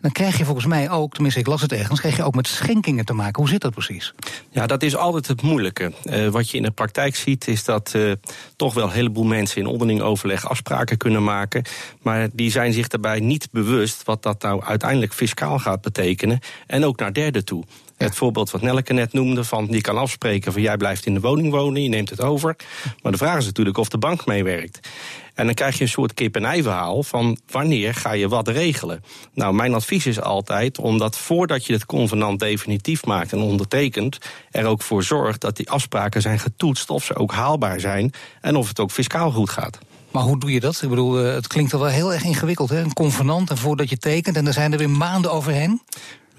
Dan 0.00 0.12
krijg 0.12 0.38
je 0.38 0.44
volgens 0.44 0.66
mij 0.66 0.90
ook, 0.90 1.12
tenminste 1.12 1.40
ik 1.40 1.46
las 1.46 1.60
het 1.60 1.72
ergens... 1.72 2.00
krijg 2.00 2.16
je 2.16 2.22
ook 2.22 2.34
met 2.34 2.46
schenkingen 2.46 3.04
te 3.04 3.12
maken. 3.12 3.40
Hoe 3.42 3.50
zit 3.50 3.60
dat 3.60 3.72
precies? 3.72 4.14
Ja, 4.50 4.66
dat 4.66 4.82
is 4.82 4.96
altijd 4.96 5.26
het 5.26 5.42
moeilijke. 5.42 5.92
wat 6.30 6.50
je 6.50 6.56
in 6.56 6.62
de 6.62 6.70
praktijk 6.70 7.16
ziet 7.16 7.48
is 7.48 7.64
dat 7.64 7.94
toch 8.56 8.74
wel 8.74 8.84
een 8.84 8.90
heleboel 8.90 9.24
mensen... 9.24 9.60
in 9.60 9.66
onderling 9.66 10.00
overleg 10.00 10.48
afspraken 10.48 10.96
kunnen 10.96 11.24
maken. 11.24 11.64
Maar 12.02 12.28
die 12.32 12.50
zijn 12.50 12.72
zich 12.72 12.88
daarbij 12.88 13.20
niet 13.20 13.48
bewust... 13.50 14.04
wat 14.04 14.22
dat 14.22 14.42
nou 14.42 14.62
uiteindelijk 14.64 15.12
fiscaal 15.12 15.58
gaat 15.58 15.80
betekenen. 15.80 16.40
En 16.66 16.84
ook 16.84 16.98
naar 16.98 17.12
derden 17.12 17.44
toe. 17.44 17.64
Het 17.96 18.14
voorbeeld 18.14 18.50
wat 18.50 18.62
Nelke 18.62 18.92
net 18.92 19.12
noemde, 19.12 19.44
van 19.44 19.66
die 19.66 19.80
kan 19.80 19.98
afspreken 19.98 20.52
van 20.52 20.62
jij 20.62 20.76
blijft 20.76 21.06
in 21.06 21.14
de 21.14 21.20
woning 21.20 21.50
wonen, 21.50 21.82
je 21.82 21.88
neemt 21.88 22.10
het 22.10 22.20
over. 22.20 22.56
Maar 23.02 23.12
de 23.12 23.18
vraag 23.18 23.38
is 23.38 23.44
natuurlijk 23.44 23.78
of 23.78 23.88
de 23.88 23.98
bank 23.98 24.26
meewerkt. 24.26 24.88
En 25.40 25.46
dan 25.46 25.54
krijg 25.54 25.76
je 25.76 25.82
een 25.82 25.88
soort 25.88 26.14
kip-en-ei 26.14 26.62
verhaal 26.62 27.02
van 27.02 27.38
wanneer 27.50 27.94
ga 27.94 28.12
je 28.12 28.28
wat 28.28 28.48
regelen. 28.48 29.04
Nou, 29.34 29.54
mijn 29.54 29.74
advies 29.74 30.06
is 30.06 30.20
altijd 30.20 30.78
omdat 30.78 31.16
voordat 31.18 31.66
je 31.66 31.72
het 31.72 31.86
convenant 31.86 32.38
definitief 32.38 33.04
maakt 33.04 33.32
en 33.32 33.40
ondertekent, 33.40 34.18
er 34.50 34.66
ook 34.66 34.82
voor 34.82 35.02
zorgt 35.02 35.40
dat 35.40 35.56
die 35.56 35.70
afspraken 35.70 36.22
zijn 36.22 36.38
getoetst 36.38 36.90
of 36.90 37.04
ze 37.04 37.16
ook 37.16 37.32
haalbaar 37.32 37.80
zijn 37.80 38.12
en 38.40 38.56
of 38.56 38.68
het 38.68 38.80
ook 38.80 38.90
fiscaal 38.90 39.30
goed 39.30 39.50
gaat. 39.50 39.78
Maar 40.10 40.22
hoe 40.22 40.38
doe 40.38 40.52
je 40.52 40.60
dat? 40.60 40.82
Ik 40.82 40.88
bedoel, 40.88 41.14
het 41.14 41.46
klinkt 41.46 41.74
al 41.74 41.80
wel 41.80 41.88
heel 41.88 42.12
erg 42.12 42.24
ingewikkeld, 42.24 42.70
hè? 42.70 42.80
Een 42.80 42.92
convenant 42.92 43.50
en 43.50 43.58
voordat 43.58 43.90
je 43.90 43.96
tekent 43.96 44.36
en 44.36 44.44
dan 44.44 44.52
zijn 44.52 44.72
er 44.72 44.78
weer 44.78 44.90
maanden 44.90 45.32
overheen 45.32 45.82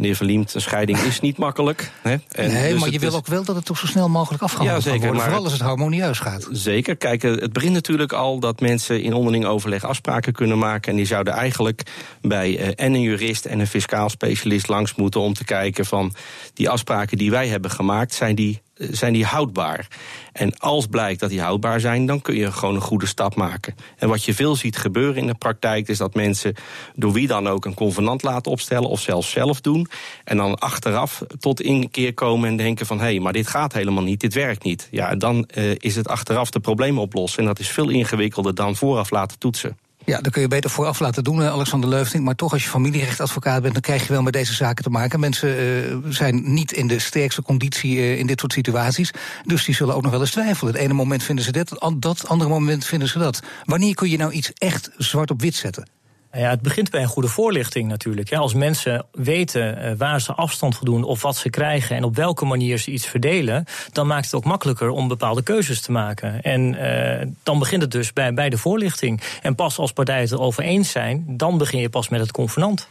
meneer 0.02 0.16
Verliemt, 0.16 0.54
een 0.54 0.62
scheiding 0.62 0.98
is 1.00 1.20
niet 1.20 1.38
makkelijk. 1.38 1.92
Hè? 2.02 2.12
En 2.12 2.52
nee, 2.52 2.72
dus 2.72 2.80
maar 2.80 2.90
je 2.90 3.00
wil 3.00 3.16
ook 3.16 3.28
wel 3.28 3.44
dat 3.44 3.56
het 3.56 3.66
toch 3.66 3.78
zo 3.78 3.86
snel 3.86 4.10
mogelijk 4.10 4.44
afgehandeld 4.44 4.84
ja, 4.84 4.92
zeker, 4.92 5.06
worden. 5.06 5.24
Vooral 5.24 5.44
als 5.44 5.54
het 5.54 5.62
harmonieus 5.62 6.20
gaat. 6.20 6.48
Zeker. 6.52 6.96
Kijk, 6.96 7.22
het 7.22 7.54
begint 7.54 7.74
natuurlijk 7.74 8.14
al 8.14 8.40
dat 8.40 8.60
mensen 8.60 9.02
in 9.02 9.14
onderling 9.14 9.46
overleg 9.46 9.84
afspraken 9.84 10.34
kunnen 10.34 10.58
maken. 10.58 10.92
En 10.92 10.98
die 10.98 11.06
zouden 11.06 11.34
eigenlijk 11.34 11.84
bij 12.22 12.60
uh, 12.60 12.68
en 12.68 12.94
een 12.94 13.02
jurist 13.02 13.46
en 13.46 13.60
een 13.60 13.68
fiscaal 13.68 14.10
specialist 14.10 14.68
langs 14.68 14.96
moeten 14.96 15.22
om 15.22 15.34
te 15.34 15.44
kijken 15.44 15.86
van 15.86 16.14
die 16.54 16.70
afspraken 16.70 17.18
die 17.18 17.32
wij 17.32 17.48
hebben 17.48 17.72
gemaakt, 17.72 18.14
zijn 18.14 18.36
die 18.36 18.62
zijn 18.92 19.14
die 19.14 19.26
houdbaar? 19.26 19.88
En 20.32 20.58
als 20.58 20.88
blijkt 20.88 21.20
dat 21.20 21.30
die 21.30 21.42
houdbaar 21.42 21.80
zijn, 21.80 22.06
dan 22.06 22.22
kun 22.22 22.36
je 22.36 22.52
gewoon 22.52 22.76
een 22.76 22.82
goede 22.82 23.06
stap 23.06 23.36
maken. 23.36 23.76
En 23.98 24.10
wat 24.10 24.24
je 24.24 24.34
veel 24.34 24.56
ziet 24.56 24.78
gebeuren 24.78 25.22
in 25.22 25.28
de 25.28 25.34
praktijk, 25.34 25.88
is 25.88 25.98
dat 25.98 26.14
mensen 26.14 26.56
door 26.96 27.14
wie 27.14 27.28
dan 27.28 27.48
ook 27.48 27.66
een 27.66 27.74
convenant 27.74 28.24
laten 28.24 28.52
opstellen, 28.52 28.90
of 28.90 29.02
zelfs 29.02 29.32
zelf 29.32 29.62
doen. 29.62 29.88
En 30.24 30.38
dan 30.38 30.60
achteraf 30.60 31.24
tot 31.40 31.62
inkeer 31.62 32.14
komen 32.14 32.50
en 32.50 32.58
denken 32.58 32.86
van 32.86 32.98
hé, 32.98 33.04
hey, 33.04 33.20
maar 33.20 33.34
dit 33.34 33.48
gaat 33.48 33.74
helemaal 33.74 34.04
niet, 34.04 34.20
dit 34.20 34.34
werkt 34.34 34.64
niet. 34.64 34.88
Ja, 34.92 35.16
dan 35.16 35.48
uh, 35.54 35.72
is 35.78 35.96
het 35.96 36.08
achteraf 36.08 36.50
de 36.50 36.60
problemen 36.60 37.02
oplossen. 37.02 37.40
En 37.40 37.46
dat 37.46 37.60
is 37.60 37.70
veel 37.70 37.90
ingewikkelder 37.90 38.56
dan 38.56 38.76
vooraf 38.76 39.10
laten 39.10 39.40
toetsen. 39.40 39.78
Ja, 40.06 40.22
dat 40.22 40.32
kun 40.32 40.42
je 40.42 40.48
beter 40.48 40.70
vooraf 40.70 41.00
laten 41.00 41.24
doen, 41.24 41.42
Alexander 41.42 41.90
Leufting. 41.90 42.24
Maar 42.24 42.36
toch, 42.36 42.52
als 42.52 42.64
je 42.64 42.70
familierechtadvocaat 42.70 43.62
bent, 43.62 43.74
dan 43.74 43.82
krijg 43.82 44.08
je 44.08 44.14
wel 44.14 44.22
met 44.22 44.34
deze 44.34 44.54
zaken 44.54 44.84
te 44.84 44.90
maken. 44.90 45.20
Mensen 45.20 45.64
uh, 45.64 45.98
zijn 46.10 46.54
niet 46.54 46.72
in 46.72 46.88
de 46.88 47.00
sterkste 47.00 47.42
conditie 47.42 47.96
uh, 47.96 48.20
in 48.20 48.28
dit 48.28 48.40
soort 48.40 48.54
situaties. 48.54 49.12
Dus 49.46 49.66
die 49.66 49.76
zullen 49.76 49.96
ook 49.96 50.02
nog 50.02 50.12
wel 50.12 50.20
eens 50.20 50.32
twijfelen. 50.32 50.74
Het 50.74 50.82
ene 50.82 50.94
moment 50.94 51.24
vinden 51.24 51.46
ze 51.46 51.52
dit, 51.52 51.74
dat 51.96 52.28
andere 52.28 52.50
moment 52.50 52.86
vinden 52.86 53.08
ze 53.08 53.20
dat. 53.20 53.40
Wanneer 53.66 53.94
kun 53.94 54.10
je 54.10 54.18
nou 54.18 54.32
iets 54.32 54.52
echt 54.54 54.90
zwart 54.98 55.32
op 55.32 55.42
wit 55.42 55.56
zetten? 55.56 56.01
Ja, 56.34 56.50
het 56.50 56.62
begint 56.62 56.90
bij 56.90 57.02
een 57.02 57.08
goede 57.08 57.28
voorlichting 57.28 57.88
natuurlijk. 57.88 58.34
Als 58.34 58.54
mensen 58.54 59.06
weten 59.12 59.78
eh, 59.78 59.94
waar 59.98 60.22
ze 60.22 60.34
afstand 60.34 60.76
van 60.76 60.86
doen 60.86 61.04
of 61.04 61.22
wat 61.22 61.36
ze 61.36 61.50
krijgen 61.50 61.96
en 61.96 62.04
op 62.04 62.16
welke 62.16 62.46
manier 62.46 62.78
ze 62.78 62.92
iets 62.92 63.06
verdelen, 63.06 63.66
dan 63.92 64.08
maakt 64.08 64.26
het 64.26 64.34
ook 64.34 64.44
makkelijker 64.44 64.90
om 64.90 65.08
bepaalde 65.08 65.44
keuzes 65.44 65.82
te 65.82 65.92
maken. 65.92 66.42
En 66.42 66.74
uh, 66.74 67.28
dan 67.44 67.60
begint 67.60 67.82
het 67.82 67.92
dus 67.92 68.14
bij, 68.14 68.34
bij 68.34 68.50
de 68.50 68.58
voorlichting. 68.58 69.22
En 69.42 69.56
pas 69.56 69.78
als 69.78 69.92
partijen 69.92 70.22
het 70.22 70.32
erover 70.32 70.64
eens 70.64 70.92
zijn, 70.92 71.24
dan 71.28 71.58
begin 71.58 71.80
je 71.80 71.90
pas 71.90 72.10
met 72.10 72.20
het 72.20 72.32
convenant. 72.32 72.90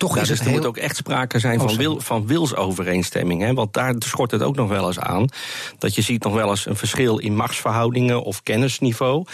Toch 0.00 0.16
is 0.16 0.28
dus 0.28 0.38
het 0.38 0.48
er 0.48 0.54
moet 0.54 0.66
ook 0.66 0.76
echt 0.76 0.96
sprake 0.96 1.38
zijn 1.38 1.60
van, 1.60 1.76
wil, 1.76 2.00
van 2.00 2.26
wilsovereenstemming. 2.26 3.42
Hè? 3.42 3.54
Want 3.54 3.72
daar 3.72 3.94
schort 3.98 4.30
het 4.30 4.42
ook 4.42 4.56
nog 4.56 4.68
wel 4.68 4.86
eens 4.86 4.98
aan. 4.98 5.28
Dat 5.78 5.94
je 5.94 6.02
ziet 6.02 6.22
nog 6.22 6.32
wel 6.32 6.50
eens 6.50 6.66
een 6.66 6.76
verschil 6.76 7.18
in 7.18 7.36
machtsverhoudingen 7.36 8.22
of 8.22 8.42
kennisniveau. 8.42 9.24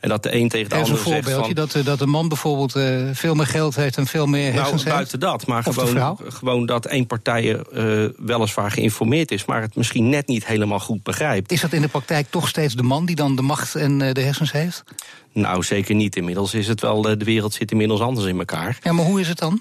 En 0.00 0.08
dat 0.08 0.22
de 0.22 0.34
een 0.34 0.48
tegen 0.48 0.68
de 0.68 0.74
ander 0.74 0.88
zegt. 0.88 1.06
een 1.06 1.12
voorbeeldje 1.12 1.54
dat, 1.54 1.74
eh, 1.74 1.84
dat 1.84 2.00
een 2.00 2.08
man 2.08 2.28
bijvoorbeeld 2.28 2.76
uh, 2.76 3.08
veel 3.12 3.34
meer 3.34 3.46
geld 3.46 3.76
heeft 3.76 3.96
en 3.96 4.06
veel 4.06 4.26
meer 4.26 4.54
Nou, 4.54 4.84
buiten 4.84 5.20
dat. 5.20 5.46
Maar 5.46 5.62
gewoon, 5.62 6.18
gewoon 6.28 6.66
dat 6.66 6.86
één 6.86 7.06
partij 7.06 7.44
uh, 7.44 8.08
weliswaar 8.16 8.70
geïnformeerd 8.70 9.30
is, 9.30 9.44
maar 9.44 9.60
het 9.60 9.76
misschien 9.76 10.08
net 10.08 10.26
niet 10.26 10.46
helemaal 10.46 10.80
goed 10.80 11.02
begrijpt. 11.02 11.52
Is 11.52 11.60
dat 11.60 11.72
in 11.72 11.82
de 11.82 11.88
praktijk 11.88 12.26
toch 12.30 12.48
steeds 12.48 12.74
de 12.74 12.82
man 12.82 13.06
die 13.06 13.16
dan 13.16 13.36
de 13.36 13.42
macht 13.42 13.74
en 13.74 13.98
de 13.98 14.20
hersens 14.20 14.52
heeft? 14.52 14.84
Nou, 15.32 15.62
zeker 15.62 15.94
niet. 15.94 16.16
Inmiddels 16.16 16.54
is 16.54 16.68
het 16.68 16.80
wel, 16.80 17.02
de 17.02 17.24
wereld 17.24 17.54
zit 17.54 17.70
inmiddels 17.70 18.00
anders 18.00 18.26
in 18.26 18.38
elkaar. 18.38 18.78
Ja, 18.82 18.92
maar 18.92 19.04
hoe 19.04 19.20
is 19.20 19.28
het 19.28 19.38
dan? 19.38 19.60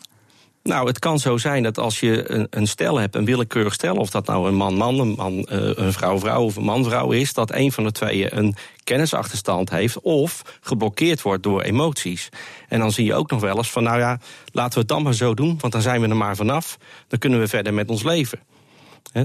Nou, 0.65 0.87
het 0.87 0.99
kan 0.99 1.19
zo 1.19 1.37
zijn 1.37 1.63
dat 1.63 1.77
als 1.77 1.99
je 1.99 2.31
een, 2.31 2.47
een 2.49 2.67
stel 2.67 2.97
hebt, 2.97 3.15
een 3.15 3.25
willekeurig 3.25 3.73
stel, 3.73 3.95
of 3.95 4.09
dat 4.09 4.25
nou 4.25 4.47
een 4.47 4.55
man-man, 4.55 4.99
een, 4.99 5.07
man, 5.07 5.33
uh, 5.33 5.45
een 5.75 5.93
vrouw-vrouw 5.93 6.43
of 6.43 6.55
een 6.55 6.63
man-vrouw 6.63 7.11
is, 7.11 7.33
dat 7.33 7.51
een 7.51 7.71
van 7.71 7.83
de 7.83 7.91
tweeën 7.91 8.37
een 8.37 8.55
kennisachterstand 8.83 9.69
heeft 9.69 9.99
of 10.01 10.41
geblokkeerd 10.61 11.21
wordt 11.21 11.43
door 11.43 11.61
emoties. 11.61 12.29
En 12.67 12.79
dan 12.79 12.91
zie 12.91 13.05
je 13.05 13.13
ook 13.13 13.31
nog 13.31 13.41
wel 13.41 13.57
eens 13.57 13.71
van, 13.71 13.83
nou 13.83 13.99
ja, 13.99 14.19
laten 14.51 14.73
we 14.73 14.79
het 14.79 14.87
dan 14.87 15.03
maar 15.03 15.13
zo 15.13 15.33
doen, 15.33 15.57
want 15.59 15.73
dan 15.73 15.81
zijn 15.81 16.01
we 16.01 16.07
er 16.07 16.15
maar 16.15 16.35
vanaf. 16.35 16.77
Dan 17.07 17.19
kunnen 17.19 17.39
we 17.39 17.47
verder 17.47 17.73
met 17.73 17.89
ons 17.89 18.03
leven. 18.03 18.39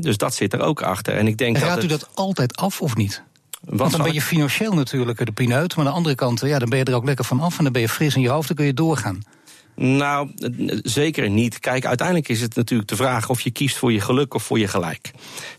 dus 0.00 0.16
dat 0.16 0.34
zit 0.34 0.52
er 0.52 0.60
ook 0.60 0.82
achter. 0.82 1.14
En 1.14 1.26
ik 1.26 1.36
denk 1.36 1.58
Raadt 1.58 1.74
dat 1.74 1.84
u 1.84 1.86
dat 1.86 2.08
altijd 2.14 2.56
af 2.56 2.80
of 2.80 2.96
niet? 2.96 3.22
Want 3.60 3.92
dan 3.92 4.02
ben 4.02 4.12
je 4.12 4.22
financieel 4.22 4.72
natuurlijk 4.72 5.26
de 5.26 5.32
pineut, 5.32 5.76
maar 5.76 5.84
aan 5.84 5.90
de 5.90 5.96
andere 5.96 6.14
kant, 6.14 6.40
ja, 6.40 6.58
dan 6.58 6.68
ben 6.68 6.78
je 6.78 6.84
er 6.84 6.94
ook 6.94 7.04
lekker 7.04 7.24
van 7.24 7.40
af 7.40 7.58
en 7.58 7.64
dan 7.64 7.72
ben 7.72 7.82
je 7.82 7.88
fris 7.88 8.14
in 8.14 8.22
je 8.22 8.28
hoofd, 8.28 8.46
dan 8.46 8.56
kun 8.56 8.66
je 8.66 8.74
doorgaan. 8.74 9.22
Nou, 9.82 10.30
zeker 10.82 11.30
niet. 11.30 11.58
Kijk, 11.58 11.86
uiteindelijk 11.86 12.28
is 12.28 12.40
het 12.40 12.54
natuurlijk 12.54 12.88
de 12.88 12.96
vraag 12.96 13.28
of 13.28 13.40
je 13.40 13.50
kiest 13.50 13.76
voor 13.76 13.92
je 13.92 14.00
geluk 14.00 14.34
of 14.34 14.42
voor 14.42 14.58
je 14.58 14.68
gelijk. 14.68 15.10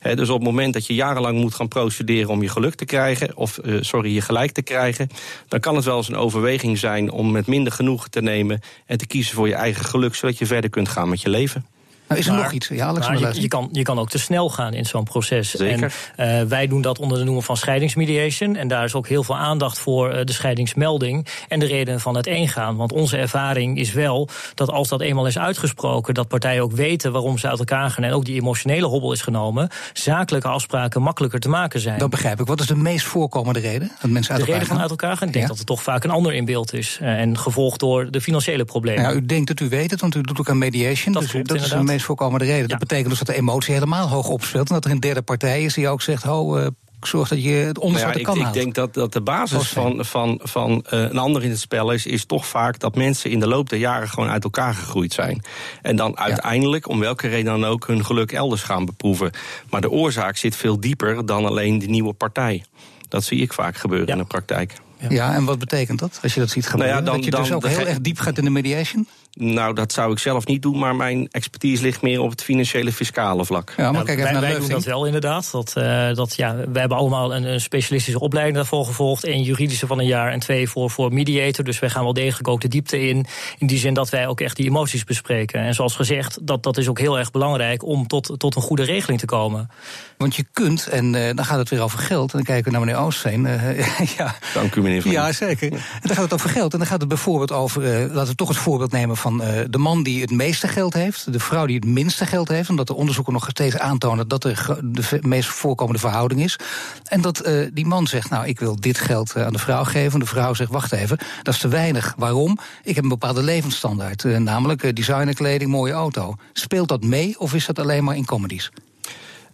dus 0.01 0.29
op 0.29 0.35
het 0.35 0.47
moment 0.47 0.73
dat 0.73 0.85
je 0.85 0.93
jarenlang 0.93 1.39
moet 1.39 1.55
gaan 1.55 1.67
procederen 1.67 2.29
om 2.29 2.41
je 2.41 2.49
geluk 2.49 2.75
te 2.75 2.85
krijgen, 2.85 3.37
of 3.37 3.59
uh, 3.63 3.77
sorry, 3.81 4.13
je 4.13 4.21
gelijk 4.21 4.51
te 4.51 4.61
krijgen, 4.61 5.09
dan 5.47 5.59
kan 5.59 5.75
het 5.75 5.85
wel 5.85 5.97
eens 5.97 6.07
een 6.07 6.15
overweging 6.15 6.77
zijn 6.77 7.11
om 7.11 7.31
met 7.31 7.47
minder 7.47 7.73
genoegen 7.73 8.11
te 8.11 8.21
nemen 8.21 8.61
en 8.85 8.97
te 8.97 9.07
kiezen 9.07 9.35
voor 9.35 9.47
je 9.47 9.55
eigen 9.55 9.85
geluk, 9.85 10.15
zodat 10.15 10.37
je 10.37 10.45
verder 10.45 10.69
kunt 10.69 10.89
gaan 10.89 11.09
met 11.09 11.21
je 11.21 11.29
leven. 11.29 11.65
Nou, 12.11 12.23
is 12.23 12.29
er 12.29 12.43
nog 12.43 12.51
iets? 12.51 12.67
Ja, 12.67 12.85
Alex, 12.85 13.07
je, 13.07 13.41
je, 13.41 13.47
kan, 13.47 13.69
je 13.71 13.83
kan 13.83 13.99
ook 13.99 14.09
te 14.09 14.19
snel 14.19 14.49
gaan 14.49 14.73
in 14.73 14.85
zo'n 14.85 15.03
proces. 15.03 15.49
Zeker. 15.49 15.93
En, 16.15 16.41
uh, 16.41 16.47
wij 16.47 16.67
doen 16.67 16.81
dat 16.81 16.99
onder 16.99 17.17
de 17.17 17.23
noemer 17.23 17.43
van 17.43 17.57
scheidingsmediation. 17.57 18.55
En 18.55 18.67
daar 18.67 18.83
is 18.83 18.93
ook 18.93 19.07
heel 19.07 19.23
veel 19.23 19.37
aandacht 19.37 19.79
voor 19.79 20.13
uh, 20.13 20.19
de 20.23 20.31
scheidingsmelding 20.31 21.27
en 21.47 21.59
de 21.59 21.65
redenen 21.65 21.99
van 21.99 22.15
het 22.15 22.27
eengaan. 22.27 22.75
Want 22.75 22.91
onze 22.91 23.17
ervaring 23.17 23.77
is 23.77 23.93
wel 23.93 24.29
dat 24.53 24.69
als 24.69 24.87
dat 24.87 25.01
eenmaal 25.01 25.27
is 25.27 25.37
uitgesproken, 25.37 26.13
dat 26.13 26.27
partijen 26.27 26.63
ook 26.63 26.71
weten 26.71 27.11
waarom 27.11 27.37
ze 27.37 27.49
uit 27.49 27.59
elkaar 27.59 27.89
gaan 27.89 28.03
en 28.03 28.13
ook 28.13 28.25
die 28.25 28.39
emotionele 28.39 28.85
hobbel 28.85 29.11
is 29.11 29.21
genomen, 29.21 29.69
zakelijke 29.93 30.47
afspraken 30.47 31.01
makkelijker 31.01 31.39
te 31.39 31.49
maken 31.49 31.79
zijn. 31.79 31.99
Dat 31.99 32.09
begrijp 32.09 32.39
ik. 32.39 32.47
Wat 32.47 32.59
is 32.59 32.67
de 32.67 32.75
meest 32.75 33.05
voorkomende 33.05 33.59
reden 33.59 33.91
dat 34.01 34.09
mensen 34.11 34.35
uit 34.35 34.45
de 34.45 34.51
reden 34.51 34.67
van 34.67 34.79
uit 34.79 34.89
elkaar 34.89 35.17
gaan? 35.17 35.27
Ik 35.27 35.33
denk 35.33 35.47
dat 35.47 35.59
er 35.59 35.65
toch 35.65 35.83
vaak 35.83 36.03
een 36.03 36.09
ander 36.09 36.33
in 36.33 36.45
beeld 36.45 36.73
is. 36.73 36.99
Uh, 37.01 37.19
en 37.19 37.37
gevolgd 37.37 37.79
door 37.79 38.11
de 38.11 38.21
financiële 38.21 38.65
problemen. 38.65 39.03
Ja, 39.03 39.11
u 39.11 39.25
denkt 39.25 39.47
dat 39.47 39.59
u 39.59 39.69
weet 39.69 39.91
het, 39.91 40.01
want 40.01 40.15
u 40.15 40.21
doet 40.21 40.39
ook 40.39 40.49
aan 40.49 40.57
mediation. 40.57 41.13
Dat 41.13 41.21
dus 41.21 41.31
klopt, 41.31 41.47
dat 41.47 41.61
is 41.61 41.69
de 41.69 41.83
meest 41.83 42.00
voorkomende 42.03 42.45
reden. 42.45 42.69
Dat 42.69 42.79
betekent 42.79 43.09
dus 43.09 43.17
dat 43.17 43.27
de 43.27 43.35
emotie 43.35 43.73
helemaal 43.73 44.07
hoog 44.07 44.27
opspeelt. 44.27 44.67
En 44.69 44.75
dat 44.75 44.85
er 44.85 44.91
een 44.91 44.99
derde 44.99 45.21
partij 45.21 45.63
is 45.63 45.73
die 45.73 45.89
ook 45.89 46.01
zegt: 46.01 46.23
ho, 46.23 46.57
uh, 46.57 46.67
zorg 47.01 47.29
dat 47.29 47.43
je 47.43 47.49
het 47.49 47.79
onderste 47.79 48.07
ja, 48.07 48.13
de 48.13 48.21
kan 48.21 48.35
ik, 48.35 48.41
houdt. 48.41 48.55
Ik 48.55 48.63
denk 48.63 48.75
dat, 48.75 48.93
dat 48.93 49.13
de 49.13 49.21
basis 49.21 49.67
van, 49.69 50.05
van, 50.05 50.39
van 50.43 50.71
uh, 50.71 50.99
een 50.99 51.17
ander 51.17 51.43
in 51.43 51.49
het 51.49 51.59
spel 51.59 51.91
is, 51.91 52.05
is 52.05 52.25
toch 52.25 52.45
vaak 52.45 52.79
dat 52.79 52.95
mensen 52.95 53.29
in 53.29 53.39
de 53.39 53.47
loop 53.47 53.69
der 53.69 53.79
jaren 53.79 54.09
gewoon 54.09 54.29
uit 54.29 54.43
elkaar 54.43 54.73
gegroeid 54.73 55.13
zijn. 55.13 55.41
En 55.81 55.95
dan 55.95 56.17
uiteindelijk, 56.17 56.87
om 56.87 56.99
welke 56.99 57.27
reden 57.27 57.45
dan 57.45 57.65
ook, 57.65 57.87
hun 57.87 58.05
geluk 58.05 58.31
elders 58.31 58.63
gaan 58.63 58.85
beproeven. 58.85 59.31
Maar 59.69 59.81
de 59.81 59.89
oorzaak 59.89 60.37
zit 60.37 60.55
veel 60.55 60.79
dieper 60.79 61.25
dan 61.25 61.45
alleen 61.45 61.79
die 61.79 61.89
nieuwe 61.89 62.13
partij. 62.13 62.63
Dat 63.07 63.23
zie 63.23 63.41
ik 63.41 63.53
vaak 63.53 63.77
gebeuren 63.77 64.07
Ja. 64.07 64.13
in 64.13 64.19
de 64.19 64.25
praktijk. 64.27 64.73
Ja. 65.09 65.33
en 65.33 65.45
wat 65.45 65.59
betekent 65.59 65.99
dat 65.99 66.19
als 66.23 66.33
je 66.33 66.39
dat 66.39 66.49
ziet 66.49 66.67
gebeuren? 66.67 66.93
Nou 66.93 67.05
dan- 67.05 67.15
dat 67.15 67.25
je 67.25 67.31
dus 67.31 67.47
dan 67.47 67.57
ook 67.57 67.67
heel 67.67 67.87
erg 67.87 68.01
diep 68.01 68.19
gaat 68.19 68.37
in 68.37 68.43
de 68.43 68.49
mediation? 68.49 69.07
Nou, 69.33 69.73
dat 69.73 69.91
zou 69.91 70.11
ik 70.11 70.19
zelf 70.19 70.45
niet 70.45 70.61
doen, 70.61 70.77
maar 70.79 70.95
mijn 70.95 71.27
expertise 71.31 71.83
ligt 71.83 72.01
meer 72.01 72.21
op 72.21 72.29
het 72.29 72.43
financiële 72.43 72.91
fiscale 72.91 73.45
vlak. 73.45 73.73
Ja, 73.77 73.83
maar 73.83 73.93
Nou, 73.93 74.05
kijk 74.05 74.19
wij 74.19 74.31
naar 74.31 74.41
wij 74.41 74.59
doen 74.59 74.69
dat 74.69 74.83
wel 74.83 75.05
inderdaad. 75.05 75.51
Dat, 75.51 75.73
eh, 75.75 76.13
dat, 76.13 76.35
ja, 76.35 76.55
wij 76.55 76.79
hebben 76.79 76.97
allemaal 76.97 77.35
een, 77.35 77.43
een 77.43 77.61
specialistische 77.61 78.19
opleiding 78.19 78.57
daarvoor 78.57 78.85
gevolgd. 78.85 79.27
Eén 79.27 79.43
juridische 79.43 79.87
van 79.87 79.99
een 79.99 80.05
jaar 80.05 80.31
en 80.31 80.39
twee 80.39 80.69
voor, 80.69 80.89
voor 80.89 81.13
mediator. 81.13 81.63
Dus 81.63 81.79
wij 81.79 81.89
gaan 81.89 82.03
wel 82.03 82.13
degelijk 82.13 82.47
ook 82.47 82.61
de 82.61 82.67
diepte 82.67 83.07
in. 83.07 83.25
In 83.57 83.67
die 83.67 83.77
zin 83.77 83.93
dat 83.93 84.09
wij 84.09 84.27
ook 84.27 84.41
echt 84.41 84.55
die 84.55 84.65
emoties 84.65 85.03
bespreken. 85.03 85.61
En 85.61 85.73
zoals 85.73 85.95
gezegd, 85.95 86.37
dat, 86.41 86.63
dat 86.63 86.77
is 86.77 86.87
ook 86.87 86.99
heel 86.99 87.19
erg 87.19 87.31
belangrijk 87.31 87.85
om 87.85 88.07
tot, 88.07 88.33
tot 88.37 88.55
een 88.55 88.61
goede 88.61 88.83
regeling 88.83 89.19
te 89.19 89.25
komen. 89.25 89.69
Want 90.17 90.35
je 90.35 90.45
kunt, 90.53 90.87
en 90.87 91.15
eh, 91.15 91.35
dan 91.35 91.45
gaat 91.45 91.57
het 91.57 91.69
weer 91.69 91.81
over 91.81 91.99
geld. 91.99 92.31
En 92.31 92.37
dan 92.37 92.45
kijken 92.45 92.71
we 92.71 92.77
naar 92.77 92.85
meneer 92.85 93.01
Oostveen. 93.01 93.45
eh, 93.45 93.99
ja, 94.17 94.35
Dank 94.53 94.75
u, 94.75 94.81
meneer 94.81 95.01
Van 95.01 95.11
Ja, 95.11 95.31
zeker. 95.31 95.71
En 95.71 95.79
dan 96.01 96.15
gaat 96.15 96.23
het 96.23 96.33
over 96.33 96.49
geld. 96.49 96.73
En 96.73 96.79
dan 96.79 96.87
gaat 96.87 96.99
het 96.99 97.09
bijvoorbeeld 97.09 97.51
over, 97.51 97.81
laten 98.13 98.27
we 98.27 98.35
toch 98.35 98.47
het 98.47 98.57
voorbeeld 98.57 98.91
nemen 98.91 99.17
van 99.21 99.41
eh, 99.41 99.63
de 99.69 99.77
man 99.77 100.03
die 100.03 100.21
het 100.21 100.31
meeste 100.31 100.67
geld 100.67 100.93
heeft, 100.93 101.33
de 101.33 101.39
vrouw 101.39 101.65
die 101.65 101.75
het 101.75 101.85
minste 101.85 102.25
geld 102.25 102.47
heeft, 102.47 102.69
omdat 102.69 102.87
de 102.87 102.93
onderzoeken 102.93 103.33
nog 103.33 103.47
steeds 103.49 103.77
aantonen 103.77 104.27
dat 104.27 104.47
gro- 104.53 104.79
de 104.83 105.19
meest 105.21 105.49
voorkomende 105.49 105.99
verhouding 105.99 106.43
is. 106.43 106.59
En 107.03 107.21
dat 107.21 107.39
eh, 107.39 107.67
die 107.73 107.85
man 107.85 108.07
zegt, 108.07 108.29
nou, 108.29 108.47
ik 108.47 108.59
wil 108.59 108.79
dit 108.79 108.97
geld 108.97 109.33
eh, 109.33 109.45
aan 109.45 109.53
de 109.53 109.59
vrouw 109.59 109.83
geven. 109.83 110.13
En 110.13 110.19
de 110.19 110.25
vrouw 110.25 110.53
zegt, 110.53 110.71
wacht 110.71 110.91
even, 110.91 111.17
dat 111.43 111.53
is 111.53 111.59
te 111.59 111.67
weinig. 111.67 112.13
Waarom? 112.17 112.57
Ik 112.83 112.95
heb 112.95 113.03
een 113.03 113.09
bepaalde 113.09 113.43
levensstandaard, 113.43 114.23
namelijk 114.23 114.95
designerkleding, 114.95 115.71
mooie 115.71 115.93
auto. 115.93 116.35
Speelt 116.53 116.87
dat 116.87 117.03
mee 117.03 117.39
of 117.39 117.53
is 117.53 117.65
dat 117.65 117.79
alleen 117.79 118.03
maar 118.03 118.15
in 118.15 118.25
comedies? 118.25 118.71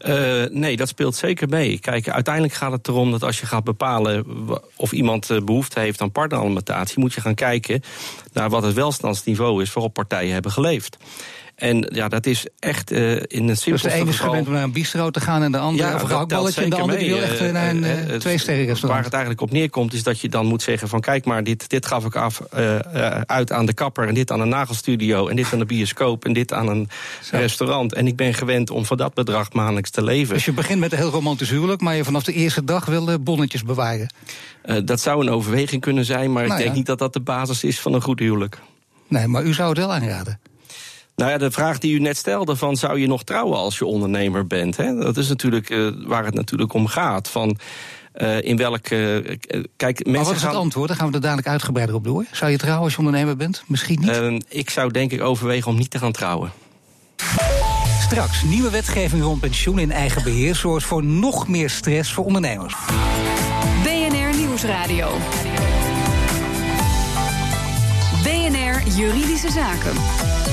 Uh, 0.06 0.44
nee, 0.50 0.78
dat 0.78 0.88
speelt 0.88 1.16
zeker 1.16 1.50
mee. 1.50 1.80
Kijk, 1.80 2.10
uiteindelijk 2.10 2.54
gaat 2.54 2.72
het 2.72 2.88
erom 2.88 3.12
dat 3.12 3.24
als 3.24 3.40
je 3.40 3.46
gaat 3.46 3.64
bepalen 3.64 4.26
of 4.76 4.92
iemand 4.92 5.30
uh, 5.30 5.42
behoefte 5.42 5.80
heeft 5.80 6.02
aan 6.02 6.12
partneralimentatie, 6.12 7.00
moet 7.00 7.14
je 7.14 7.22
gaan 7.22 7.36
kijken 7.36 7.82
naar 8.34 8.50
wat 8.50 8.64
het 8.64 8.74
welstandsniveau 8.74 9.62
is 9.62 9.74
waarop 9.74 9.94
partijen 9.94 10.34
hebben 10.34 10.52
geleefd. 10.52 10.98
En 11.58 11.90
ja, 11.94 12.08
dat 12.08 12.26
is 12.26 12.46
echt 12.60 12.92
uh, 12.92 13.12
in 13.12 13.18
het 13.18 13.28
Dus 13.28 13.62
simpelste 13.62 13.88
de 13.88 13.94
ene 13.94 14.10
is 14.10 14.20
gewend 14.20 14.48
om 14.48 14.54
naar 14.54 14.64
een 14.64 14.72
bistro 14.72 15.10
te 15.10 15.20
gaan 15.20 15.44
en 15.44 15.52
de 15.52 15.58
andere 15.58 15.88
Ja, 15.90 15.96
of 15.96 16.02
een 16.02 16.08
gehaktballetje. 16.08 16.62
En 16.62 16.70
de 16.70 16.76
andere 16.76 17.06
wil 17.06 17.22
echt 17.22 17.40
eh, 17.40 17.52
naar 17.52 17.70
een 17.70 17.84
Eh, 17.84 18.04
uh, 18.04 18.10
het- 18.12 18.20
twee-sterren 18.20 18.64
Waar 18.64 18.72
restaurant. 18.74 19.04
het 19.06 19.14
eigenlijk 19.14 19.42
op 19.44 19.52
neerkomt 19.52 19.94
is 19.94 20.04
dat 20.04 20.20
je 20.20 20.30
dan 20.30 20.46
moet 20.46 20.62
zeggen 20.62 20.88
van... 20.88 21.00
kijk 21.00 21.26
maar, 21.26 21.44
dit, 21.44 21.70
dit 21.70 21.86
gaf 21.86 22.06
ik 22.06 22.16
af 22.16 22.42
uit 23.26 23.52
aan 23.52 23.66
de 23.66 23.74
kapper... 23.74 24.08
en 24.08 24.14
dit 24.14 24.32
aan 24.32 24.40
een 24.40 24.50
nagelstudio 24.50 25.28
en 25.28 25.36
dit 25.36 25.54
aan 25.54 25.60
de 25.60 25.66
bioscoop... 25.66 26.26
en 26.26 26.34
dit 26.34 26.54
aan 26.54 26.68
een 26.68 26.90
restaurant. 27.32 27.94
En 27.94 28.08
ik 28.08 28.16
ben 28.16 28.34
gewend 28.34 28.70
om 28.70 28.86
voor 28.86 28.98
dat 28.98 29.14
bedrag 29.14 29.54
maandelijks 29.54 29.90
te 29.90 30.04
leven. 30.04 30.34
Dus 30.34 30.46
je 30.46 30.52
begint 30.54 30.80
met 30.80 30.92
een 30.92 30.98
heel 30.98 31.10
romantisch 31.10 31.50
huwelijk... 31.50 31.82
maar 31.82 31.96
je 31.96 32.04
vanaf 32.04 32.24
de 32.24 32.34
eerste 32.34 32.64
dag 32.64 32.86
wil 32.86 33.20
bonnetjes 33.20 33.64
bewaren. 33.64 34.14
Dat 34.84 35.00
zou 35.00 35.22
een 35.26 35.30
overweging 35.32 35.82
kunnen 35.82 36.06
zijn... 36.06 36.32
maar 36.32 36.42
Nou 36.42 36.54
ik 36.54 36.58
denk 36.58 36.70
ja. 36.72 36.78
niet 36.78 36.86
dat 36.86 37.00
dat 37.00 37.14
de 37.14 37.20
basis 37.20 37.64
is 37.64 37.80
van 37.80 37.94
een 37.94 38.02
goed 38.02 38.20
huwelijk. 38.20 38.60
Nee, 39.08 39.28
maar 39.28 39.44
u 39.44 39.54
zou 39.54 39.70
het 39.70 39.78
wel 39.78 39.94
aanraden. 39.94 40.40
Nou 41.18 41.32
ja, 41.32 41.38
de 41.38 41.52
vraag 41.52 41.80
die 41.80 41.94
u 41.94 42.00
net 42.00 42.18
stelde: 42.18 42.56
van 42.56 42.76
zou 42.76 43.00
je 43.00 43.08
nog 43.08 43.24
trouwen 43.24 43.58
als 43.58 43.78
je 43.78 43.86
ondernemer 43.86 44.48
bent? 44.48 44.78
Hè? 44.78 44.96
Dat 44.96 45.18
is 45.18 45.28
natuurlijk 45.28 45.70
uh, 45.70 45.92
waar 46.06 46.26
het 46.26 46.34
natuurlijk 46.34 46.74
om 46.74 46.88
gaat. 46.88 47.30
Van 47.30 47.58
uh, 48.16 48.42
in 48.42 48.58
welke. 48.58 49.24
Uh, 49.24 49.64
kijk, 49.76 49.98
mensen 49.98 50.12
maar 50.12 50.24
wat 50.24 50.36
is 50.36 50.42
gaan, 50.42 50.50
het 50.50 50.60
antwoord? 50.60 50.88
Dan 50.88 50.98
gaan 50.98 51.08
we 51.08 51.14
er 51.14 51.22
dadelijk 51.22 51.48
uitgebreider 51.48 51.96
op 51.96 52.04
door. 52.04 52.26
Zou 52.32 52.52
je 52.52 52.58
trouwen 52.58 52.84
als 52.84 52.94
je 52.94 53.00
ondernemer 53.00 53.36
bent? 53.36 53.64
Misschien 53.68 54.00
niet. 54.00 54.10
Uh, 54.10 54.40
ik 54.50 54.70
zou 54.70 54.92
denk 54.92 55.12
ik 55.12 55.22
overwegen 55.22 55.72
om 55.72 55.78
niet 55.78 55.90
te 55.90 56.00
gaan 56.00 56.12
trouwen. 56.12 56.52
Straks, 58.02 58.44
nieuwe 58.44 58.70
wetgeving 58.70 59.24
rond 59.24 59.40
pensioen 59.40 59.80
in 59.80 59.92
eigen 59.92 60.24
beheer 60.24 60.56
zorgt 60.56 60.86
voor 60.86 61.04
nog 61.04 61.48
meer 61.48 61.70
stress 61.70 62.14
voor 62.14 62.26
ondernemers. 62.26 62.76
BNR 63.84 64.38
Nieuwsradio. 64.38 65.10
BNR 68.24 68.96
Juridische 68.96 69.52
Zaken. 69.52 70.47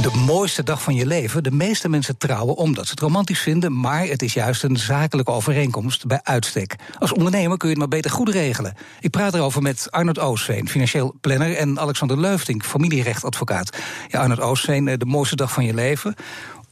De 0.00 0.22
mooiste 0.26 0.62
dag 0.62 0.82
van 0.82 0.94
je 0.94 1.06
leven. 1.06 1.42
De 1.42 1.50
meeste 1.50 1.88
mensen 1.88 2.18
trouwen 2.18 2.56
omdat 2.56 2.84
ze 2.84 2.90
het 2.90 3.00
romantisch 3.00 3.40
vinden, 3.40 3.80
maar 3.80 4.06
het 4.06 4.22
is 4.22 4.34
juist 4.34 4.62
een 4.62 4.76
zakelijke 4.76 5.30
overeenkomst 5.30 6.06
bij 6.06 6.20
uitstek. 6.22 6.76
Als 6.98 7.12
ondernemer 7.12 7.56
kun 7.56 7.68
je 7.68 7.74
het 7.74 7.82
maar 7.82 7.98
beter 7.98 8.10
goed 8.10 8.28
regelen. 8.28 8.74
Ik 9.00 9.10
praat 9.10 9.34
erover 9.34 9.62
met 9.62 9.86
Arnold 9.90 10.18
Oosveen, 10.18 10.68
financieel 10.68 11.14
planner, 11.20 11.56
en 11.56 11.80
Alexander 11.80 12.20
Leufting, 12.20 12.62
familierechtadvocaat. 12.62 13.76
Ja, 14.08 14.20
Arnold 14.20 14.40
Oosveen, 14.40 14.84
de 14.84 15.06
mooiste 15.06 15.36
dag 15.36 15.52
van 15.52 15.64
je 15.64 15.74
leven. 15.74 16.14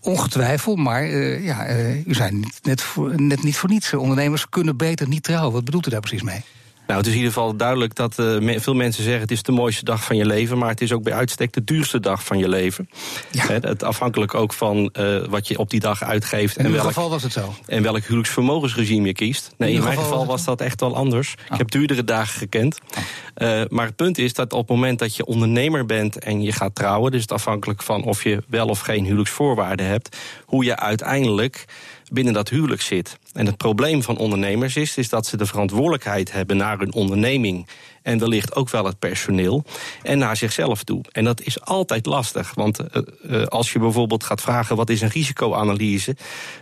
Ongetwijfeld, 0.00 0.78
maar 0.78 1.08
uh, 1.08 1.44
ja, 1.44 1.68
uh, 1.70 2.06
u 2.06 2.14
zijn 2.14 2.44
net, 2.62 2.84
net 3.16 3.42
niet 3.42 3.56
voor 3.56 3.68
niets. 3.68 3.94
Ondernemers 3.94 4.48
kunnen 4.48 4.76
beter 4.76 5.08
niet 5.08 5.22
trouwen. 5.22 5.52
Wat 5.52 5.64
bedoelt 5.64 5.86
u 5.86 5.90
daar 5.90 6.00
precies 6.00 6.22
mee? 6.22 6.44
Nou, 6.90 7.02
het 7.02 7.10
is 7.10 7.16
in 7.16 7.24
ieder 7.24 7.34
geval 7.38 7.56
duidelijk 7.56 7.94
dat 7.94 8.18
uh, 8.18 8.58
veel 8.58 8.74
mensen 8.74 9.02
zeggen... 9.02 9.22
het 9.22 9.30
is 9.30 9.42
de 9.42 9.52
mooiste 9.52 9.84
dag 9.84 10.04
van 10.04 10.16
je 10.16 10.26
leven... 10.26 10.58
maar 10.58 10.68
het 10.68 10.80
is 10.80 10.92
ook 10.92 11.02
bij 11.02 11.12
uitstek 11.12 11.52
de 11.52 11.64
duurste 11.64 12.00
dag 12.00 12.24
van 12.24 12.38
je 12.38 12.48
leven. 12.48 12.90
Ja. 13.30 13.46
He, 13.46 13.54
het 13.54 13.82
afhankelijk 13.82 14.34
ook 14.34 14.52
van 14.52 14.94
uh, 14.98 15.24
wat 15.28 15.48
je 15.48 15.58
op 15.58 15.70
die 15.70 15.80
dag 15.80 16.02
uitgeeft... 16.02 16.56
In 16.56 16.64
en 16.64 16.70
welk 16.70 16.82
welk, 16.82 16.94
geval 16.94 17.10
was 17.10 17.22
het 17.22 17.32
zo? 17.32 17.54
En 17.66 17.82
welk 17.82 18.02
huwelijksvermogensregime 18.02 19.06
je 19.06 19.12
kiest. 19.12 19.54
Nee, 19.56 19.68
in, 19.68 19.76
in 19.76 19.82
mijn 19.82 19.94
geval, 19.94 20.10
geval 20.10 20.26
was 20.26 20.44
dat 20.44 20.60
echt 20.60 20.80
wel 20.80 20.96
anders. 20.96 21.34
Oh. 21.38 21.44
Ik 21.52 21.58
heb 21.58 21.70
duurdere 21.70 22.04
dagen 22.04 22.38
gekend. 22.38 22.78
Oh. 22.96 23.02
Uh, 23.48 23.62
maar 23.68 23.86
het 23.86 23.96
punt 23.96 24.18
is 24.18 24.32
dat 24.32 24.52
op 24.52 24.68
het 24.68 24.76
moment 24.76 24.98
dat 24.98 25.16
je 25.16 25.24
ondernemer 25.24 25.86
bent... 25.86 26.18
en 26.18 26.42
je 26.42 26.52
gaat 26.52 26.74
trouwen, 26.74 27.12
dus 27.12 27.22
het 27.22 27.32
afhankelijk 27.32 27.82
van 27.82 28.04
of 28.04 28.24
je 28.24 28.42
wel 28.48 28.66
of 28.66 28.80
geen 28.80 29.04
huwelijksvoorwaarden 29.04 29.86
hebt... 29.86 30.16
hoe 30.44 30.64
je 30.64 30.76
uiteindelijk 30.76 31.64
binnen 32.10 32.32
dat 32.32 32.48
huwelijk 32.48 32.82
zit. 32.82 33.18
En 33.32 33.46
het 33.46 33.56
probleem 33.56 34.02
van 34.02 34.16
ondernemers 34.16 34.76
is, 34.76 34.96
is 34.96 35.08
dat 35.08 35.26
ze 35.26 35.36
de 35.36 35.46
verantwoordelijkheid 35.46 36.32
hebben 36.32 36.56
naar 36.56 36.78
hun 36.78 36.92
onderneming. 36.92 37.68
En 38.02 38.18
wellicht 38.18 38.54
ook 38.54 38.70
wel 38.70 38.84
het 38.84 38.98
personeel. 38.98 39.64
En 40.02 40.18
naar 40.18 40.36
zichzelf 40.36 40.82
toe. 40.82 41.04
En 41.12 41.24
dat 41.24 41.40
is 41.40 41.60
altijd 41.60 42.06
lastig. 42.06 42.54
Want 42.54 42.80
uh, 42.80 43.02
uh, 43.22 43.46
als 43.46 43.72
je 43.72 43.78
bijvoorbeeld 43.78 44.24
gaat 44.24 44.40
vragen 44.40 44.76
wat 44.76 44.90
is 44.90 45.00
een 45.00 45.08
risicoanalyse. 45.08 46.16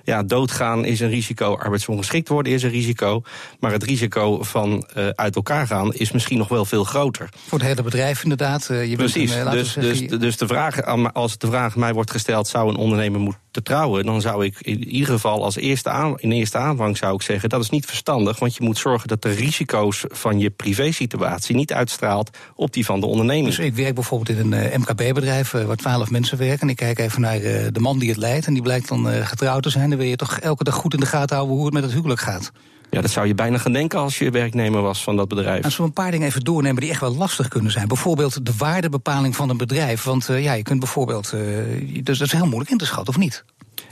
Ja, 0.05 0.23
doodgaan 0.23 0.85
is 0.85 1.00
een 1.00 1.09
risico. 1.09 1.57
Arbeidsongeschikt 1.57 2.28
worden 2.28 2.52
is 2.52 2.62
een 2.62 2.71
risico. 2.71 3.23
Maar 3.61 3.73
het 3.73 3.83
risico 3.83 4.43
van 4.43 4.87
uh, 4.97 5.09
uit 5.09 5.37
elkaar 5.37 5.67
gaan 5.67 5.95
is 5.95 6.12
misschien 6.12 6.38
nog 6.38 6.49
wel 6.49 6.64
veel 6.64 6.85
groter. 6.85 7.28
Voor 7.47 7.59
het 7.59 7.69
hele 7.69 7.83
bedrijf 7.83 8.23
inderdaad. 8.23 8.67
je 8.67 8.95
Precies. 8.97 9.35
Een, 9.35 9.50
dus, 9.50 9.73
dus, 9.73 10.07
dus 10.09 10.37
de 10.37 10.47
vraag, 10.47 10.85
als 11.12 11.38
de 11.38 11.47
vraag 11.47 11.76
mij 11.76 11.93
wordt 11.93 12.11
gesteld, 12.11 12.49
zou 12.49 12.69
een 12.69 12.76
ondernemer 12.76 13.21
moeten 13.21 13.48
trouwen? 13.50 14.05
Dan 14.05 14.21
zou 14.21 14.45
ik 14.45 14.57
in 14.61 14.85
ieder 14.88 15.09
geval 15.09 15.45
als 15.45 15.57
eerste 15.57 15.90
aan, 15.90 16.19
in 16.19 16.33
eerste 16.33 16.59
aanvang 16.59 16.97
zou 16.97 17.14
ik 17.14 17.23
zeggen, 17.23 17.49
dat 17.49 17.62
is 17.62 17.71
niet 17.71 17.87
verstandig. 17.87 18.38
Want 18.38 18.57
je 18.57 18.64
moet 18.64 18.78
zorgen 18.78 19.09
dat 19.09 19.23
de 19.23 19.31
risico's 19.31 20.05
van 20.09 20.38
je 20.38 20.50
privésituatie 20.50 21.57
niet 21.57 21.73
uitstraalt 21.73 22.31
op 22.55 22.73
die 22.73 22.85
van 22.85 23.00
de 23.00 23.07
onderneming. 23.07 23.47
Dus 23.47 23.59
ik 23.59 23.75
werk 23.75 23.95
bijvoorbeeld 23.95 24.38
in 24.38 24.52
een 24.52 24.73
uh, 24.73 24.76
MKB-bedrijf 24.76 25.52
uh, 25.52 25.64
waar 25.64 25.76
twaalf 25.76 26.11
mensen 26.11 26.38
werken. 26.38 26.61
En 26.61 26.69
ik 26.69 26.76
kijk 26.76 26.99
even 26.99 27.21
naar 27.21 27.40
uh, 27.40 27.67
de 27.73 27.81
man 27.81 27.99
die 27.99 28.09
het 28.09 28.19
leidt. 28.19 28.47
En 28.47 28.52
die 28.52 28.62
blijkt 28.62 28.88
dan 28.88 29.07
getrouwd 29.07 29.62
te 29.62 29.71
zijn. 29.71 29.88
Dan 29.88 29.99
wil 29.99 30.09
je 30.09 30.17
toch 30.17 30.38
elke 30.38 30.64
dag 30.64 30.75
goed 30.75 30.95
in 30.95 31.00
de 31.00 31.07
gaten 31.07 31.37
houden 31.37 31.57
hoe 31.57 31.64
het 31.64 31.75
met 31.75 31.83
het 31.83 31.93
huwelijk 31.93 32.21
gaat. 32.21 32.52
Ja, 32.90 33.00
dat 33.00 33.11
zou 33.11 33.26
je 33.26 33.35
bijna 33.35 33.59
gaan 33.59 33.73
denken 33.73 33.99
als 33.99 34.18
je 34.18 34.30
werknemer 34.30 34.83
was 34.83 35.02
van 35.02 35.16
dat 35.16 35.28
bedrijf. 35.28 35.64
Als 35.64 35.76
we 35.76 35.83
een 35.83 35.92
paar 35.92 36.11
dingen 36.11 36.26
even 36.26 36.40
doornemen 36.40 36.80
die 36.80 36.90
echt 36.90 37.00
wel 37.00 37.14
lastig 37.14 37.49
kunnen 37.49 37.73
zijn. 37.73 37.88
Bijvoorbeeld 37.88 38.47
de 38.47 38.52
waardebepaling 38.59 39.37
van 39.37 39.50
een 39.50 39.57
bedrijf. 39.57 40.02
Want 40.02 40.28
uh, 40.28 40.42
ja, 40.42 40.52
je 40.52 40.62
kunt 40.62 40.80
bijvoorbeeld. 40.80 41.33
Uh, 41.35 42.02
dus 42.02 42.18
dat 42.18 42.26
is 42.26 42.33
heel 42.33 42.47
moeilijk 42.47 42.71
in 42.71 42.78
te 42.78 42.87
schatten, 42.87 43.14
of 43.14 43.21
niet? 43.21 43.45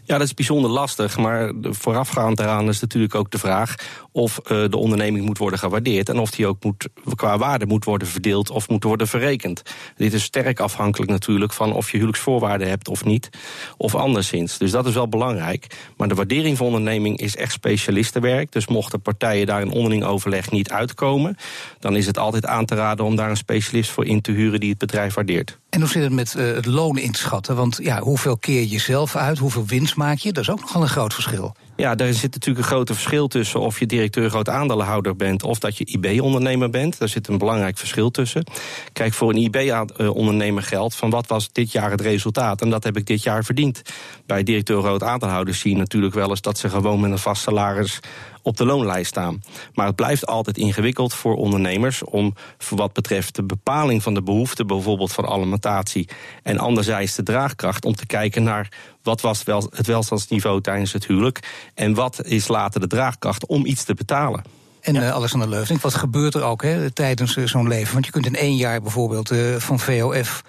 Ja, 0.07 0.19
dat 0.19 0.27
is 0.27 0.35
bijzonder 0.35 0.71
lastig. 0.71 1.17
Maar 1.17 1.53
voorafgaand 1.63 2.37
daaraan 2.37 2.69
is 2.69 2.81
natuurlijk 2.81 3.15
ook 3.15 3.31
de 3.31 3.39
vraag 3.39 3.75
of 4.13 4.41
uh, 4.43 4.69
de 4.69 4.77
onderneming 4.77 5.25
moet 5.25 5.39
worden 5.39 5.59
gewaardeerd 5.59 6.09
en 6.09 6.19
of 6.19 6.31
die 6.31 6.47
ook 6.47 6.65
moet, 6.65 6.89
qua 7.15 7.39
waarde 7.39 7.67
moet 7.67 7.85
worden 7.85 8.09
verdeeld 8.09 8.51
of 8.51 8.69
moet 8.69 8.85
worden 8.85 9.09
verrekend. 9.09 9.63
Dit 9.97 10.13
is 10.13 10.23
sterk 10.23 10.61
afhankelijk 10.61 11.11
natuurlijk 11.11 11.53
van 11.53 11.73
of 11.73 11.87
je 11.87 11.97
huwelijksvoorwaarden 11.97 12.69
hebt 12.69 12.89
of 12.89 13.05
niet, 13.05 13.29
of 13.77 13.95
anderszins. 13.95 14.59
Dus 14.59 14.71
dat 14.71 14.87
is 14.87 14.95
wel 14.95 15.09
belangrijk. 15.09 15.67
Maar 15.97 16.09
de 16.09 16.15
waardering 16.15 16.57
van 16.57 16.67
onderneming 16.67 17.19
is 17.19 17.37
echt 17.37 17.53
specialistenwerk. 17.53 18.53
Dus 18.53 18.67
mochten 18.67 19.01
partijen 19.01 19.47
daar 19.47 19.61
in 19.61 19.71
onderling 19.71 20.05
overleg 20.05 20.51
niet 20.51 20.71
uitkomen, 20.71 21.37
dan 21.79 21.97
is 21.97 22.07
het 22.07 22.19
altijd 22.19 22.47
aan 22.47 22.65
te 22.65 22.75
raden 22.75 23.05
om 23.05 23.17
daar 23.17 23.31
een 23.31 23.37
specialist 23.37 23.91
voor 23.91 24.05
in 24.05 24.21
te 24.21 24.33
huren 24.33 24.61
die 24.61 24.71
het 24.71 24.79
bedrijf 24.79 25.15
waardeert. 25.15 25.59
En 25.71 25.81
hoe 25.81 25.91
zit 25.91 26.03
het 26.03 26.13
met 26.13 26.35
uh, 26.37 26.55
het 26.55 26.67
loon 26.67 26.99
inschatten? 26.99 27.57
Want 27.57 27.79
ja, 27.83 28.01
hoeveel 28.01 28.37
keer 28.37 28.67
je 28.67 28.79
zelf 28.79 29.17
uit, 29.17 29.39
hoeveel 29.39 29.65
winst 29.67 29.96
maak 29.97 30.19
je? 30.19 30.33
Dat 30.33 30.43
is 30.43 30.51
ook 30.51 30.61
nogal 30.61 30.83
een 30.83 30.89
groot 30.89 31.15
verschil. 31.15 31.55
Ja, 31.77 31.95
daar 31.95 32.13
zit 32.13 32.33
natuurlijk 32.33 32.67
een 32.67 32.73
groot 32.73 32.91
verschil 32.91 33.29
tussen 33.29 33.61
of 33.61 33.79
je 33.79 33.87
directeur 33.87 34.31
groot 34.31 34.49
aandeelhouder 34.49 35.17
bent 35.17 35.43
of 35.43 35.59
dat 35.59 35.77
je 35.79 35.85
IB-ondernemer 35.85 36.71
bent. 36.71 36.99
Daar 36.99 37.09
zit 37.09 37.29
een 37.29 37.39
belangrijk 37.39 37.79
verschil 37.79 38.11
tussen. 38.11 38.45
Kijk, 38.93 39.13
voor 39.13 39.31
een 39.31 39.37
IB-ondernemer 39.37 40.63
geldt 40.63 40.95
van 40.95 41.11
wat 41.11 41.27
was 41.27 41.53
dit 41.53 41.73
jaar 41.73 41.91
het 41.91 42.01
resultaat 42.01 42.61
en 42.61 42.71
dat 42.71 42.85
heb 42.85 42.97
ik 42.97 43.07
dit 43.07 43.23
jaar 43.23 43.45
verdiend. 43.45 43.83
Bij 44.27 44.43
directeur 44.43 44.81
groot 44.81 45.03
aandeelhouders 45.03 45.61
zie 45.61 45.71
je 45.71 45.77
natuurlijk 45.77 46.15
wel 46.15 46.31
eens 46.31 46.41
dat 46.41 46.59
ze 46.59 46.69
gewoon 46.69 47.01
met 47.01 47.11
een 47.11 47.19
vast 47.19 47.43
salaris 47.43 48.01
op 48.47 48.57
de 48.57 48.65
loonlijst 48.65 49.11
staan. 49.11 49.43
Maar 49.75 49.87
het 49.87 49.97
blijft 49.97 50.27
altijd 50.27 50.59
ingewikkeld 50.59 51.15
voor 51.15 51.37
ondernemers 51.37 52.05
om 52.05 52.35
voor 52.59 52.79
wat 52.79 52.93
betreft 52.93 53.35
de 53.35 53.43
bepaling 53.43 54.03
van 54.03 54.15
de 54.15 54.23
behoeften, 54.23 54.67
bijvoorbeeld 54.67 55.13
van 55.13 55.27
alimentatie, 55.27 56.09
en 56.43 56.59
anderzijds 56.59 57.15
de 57.15 57.23
draagkracht 57.23 57.85
om 57.85 57.95
te 57.95 58.07
kijken 58.07 58.43
naar 58.43 58.69
wat 59.03 59.21
was 59.21 59.45
het 59.71 59.87
welstandsniveau 59.87 60.61
tijdens 60.61 60.93
het 60.93 61.07
huwelijk 61.07 61.66
en 61.77 61.95
wat 61.95 62.25
is 62.25 62.49
later 62.49 62.81
de 62.81 62.87
draagkracht 62.87 63.47
om 63.47 63.67
iets 63.67 63.85
te 63.85 63.95
betalen. 63.95 64.43
En 64.81 64.95
ja. 64.95 65.03
uh, 65.03 65.11
Alexander 65.11 65.49
Leufink, 65.49 65.81
wat 65.81 65.95
gebeurt 65.95 66.35
er 66.35 66.43
ook 66.43 66.63
hè, 66.63 66.91
tijdens 66.91 67.37
uh, 67.37 67.47
zo'n 67.47 67.69
leven? 67.69 67.93
Want 67.93 68.07
je 68.07 68.13
kunt 68.13 68.27
in 68.27 68.37
één 68.37 68.57
jaar 68.57 68.83
bijvoorbeeld 68.83 69.33
uh, 69.33 69.57
van 69.57 69.79
VOF 69.81 70.43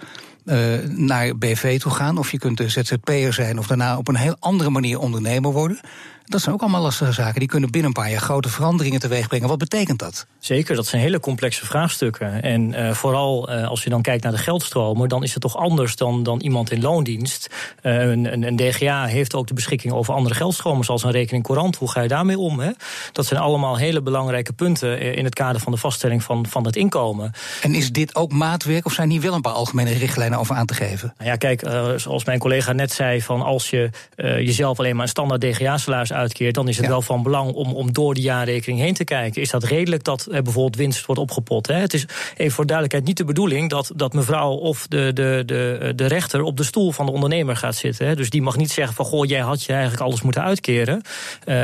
naar 0.87 1.37
BV 1.37 1.79
toe 1.79 1.91
gaan, 1.91 2.17
of 2.17 2.31
je 2.31 2.39
kunt 2.39 2.61
ZZP'er 2.65 3.33
zijn, 3.33 3.59
of 3.59 3.67
daarna 3.67 3.97
op 3.97 4.07
een 4.07 4.15
heel 4.15 4.35
andere 4.39 4.69
manier 4.69 4.99
ondernemer 4.99 5.51
worden. 5.51 5.79
Dat 6.29 6.41
zijn 6.41 6.55
ook 6.55 6.61
allemaal 6.61 6.81
lastige 6.81 7.11
zaken. 7.11 7.39
Die 7.39 7.49
kunnen 7.49 7.71
binnen 7.71 7.89
een 7.89 8.01
paar 8.01 8.11
jaar 8.11 8.21
grote 8.21 8.49
veranderingen 8.49 8.99
teweeg 8.99 9.27
brengen. 9.27 9.47
Wat 9.47 9.57
betekent 9.57 9.99
dat? 9.99 10.27
Zeker, 10.39 10.75
dat 10.75 10.85
zijn 10.85 11.01
hele 11.01 11.19
complexe 11.19 11.65
vraagstukken. 11.65 12.41
En 12.41 12.73
uh, 12.73 12.91
vooral 12.91 13.51
uh, 13.51 13.67
als 13.67 13.83
je 13.83 13.89
dan 13.89 14.01
kijkt 14.01 14.23
naar 14.23 14.31
de 14.31 14.37
geldstromen, 14.37 15.09
dan 15.09 15.23
is 15.23 15.33
het 15.33 15.41
toch 15.41 15.57
anders 15.57 15.95
dan, 15.95 16.23
dan 16.23 16.39
iemand 16.39 16.71
in 16.71 16.81
loondienst. 16.81 17.49
Uh, 17.81 18.01
een, 18.01 18.33
een, 18.33 18.43
een, 18.43 18.55
DGA 18.55 19.05
heeft 19.05 19.35
ook 19.35 19.47
de 19.47 19.53
beschikking 19.53 19.93
over 19.93 20.13
andere 20.13 20.35
geldstromen, 20.35 20.85
zoals 20.85 21.03
een 21.03 21.11
rekening 21.11 21.43
courant. 21.43 21.75
Hoe 21.75 21.91
ga 21.91 22.01
je 22.01 22.07
daarmee 22.07 22.37
om? 22.37 22.59
Hè? 22.59 22.71
Dat 23.11 23.25
zijn 23.25 23.39
allemaal 23.39 23.77
hele 23.77 24.01
belangrijke 24.01 24.53
punten 24.53 25.15
in 25.15 25.23
het 25.23 25.35
kader 25.35 25.61
van 25.61 25.71
de 25.71 25.77
vaststelling 25.77 26.23
van, 26.23 26.45
van 26.45 26.65
het 26.65 26.75
inkomen. 26.75 27.31
En 27.61 27.75
is 27.75 27.91
dit 27.91 28.15
ook 28.15 28.31
maatwerk 28.31 28.85
of 28.85 28.93
zijn 28.93 29.09
hier 29.09 29.21
wel 29.21 29.33
een 29.33 29.41
paar 29.41 29.53
algemene 29.53 29.93
richtlijnen 29.93 30.39
over 30.39 30.55
aan 30.55 30.65
te 30.65 30.73
geven? 30.73 31.13
Nou 31.17 31.29
ja, 31.29 31.35
kijk, 31.35 31.61
zoals 31.95 32.25
mijn 32.25 32.39
collega 32.39 32.71
net 32.71 32.91
zei, 32.91 33.21
van 33.21 33.41
als 33.41 33.69
je 33.69 33.89
jezelf 34.15 34.79
alleen 34.79 34.95
maar 34.95 35.03
een 35.03 35.09
standaard 35.09 35.41
DGA-salaris 35.41 36.15
uitkeert, 36.17 36.55
dan 36.55 36.67
is 36.67 36.75
het 36.75 36.85
ja. 36.85 36.91
wel 36.91 37.01
van 37.01 37.23
belang 37.23 37.51
om, 37.51 37.73
om 37.73 37.93
door 37.93 38.13
de 38.13 38.21
jaarrekening 38.21 38.79
heen 38.79 38.93
te 38.93 39.03
kijken. 39.03 39.41
Is 39.41 39.49
dat 39.49 39.63
redelijk 39.63 40.03
dat 40.03 40.27
er 40.31 40.43
bijvoorbeeld 40.43 40.75
winst 40.75 41.05
wordt 41.05 41.21
opgepot? 41.21 41.67
Hè? 41.67 41.73
Het 41.73 41.93
is 41.93 42.05
even 42.35 42.51
voor 42.51 42.65
duidelijkheid 42.65 43.07
niet 43.07 43.17
de 43.17 43.25
bedoeling 43.25 43.69
dat, 43.69 43.91
dat 43.95 44.13
mevrouw 44.13 44.51
of 44.51 44.87
de, 44.87 45.11
de, 45.13 45.43
de, 45.45 45.93
de 45.95 46.05
rechter 46.05 46.41
op 46.41 46.57
de 46.57 46.63
stoel 46.63 46.91
van 46.91 47.05
de 47.05 47.11
ondernemer 47.11 47.55
gaat 47.55 47.75
zitten. 47.75 48.07
Hè? 48.07 48.15
Dus 48.15 48.29
die 48.29 48.41
mag 48.41 48.57
niet 48.57 48.71
zeggen 48.71 48.95
van 48.95 49.05
goh, 49.05 49.25
jij 49.25 49.39
had 49.39 49.63
je 49.63 49.71
eigenlijk 49.71 50.01
alles 50.01 50.21
moeten 50.21 50.43
uitkeren. 50.43 51.01
Uh, 51.45 51.55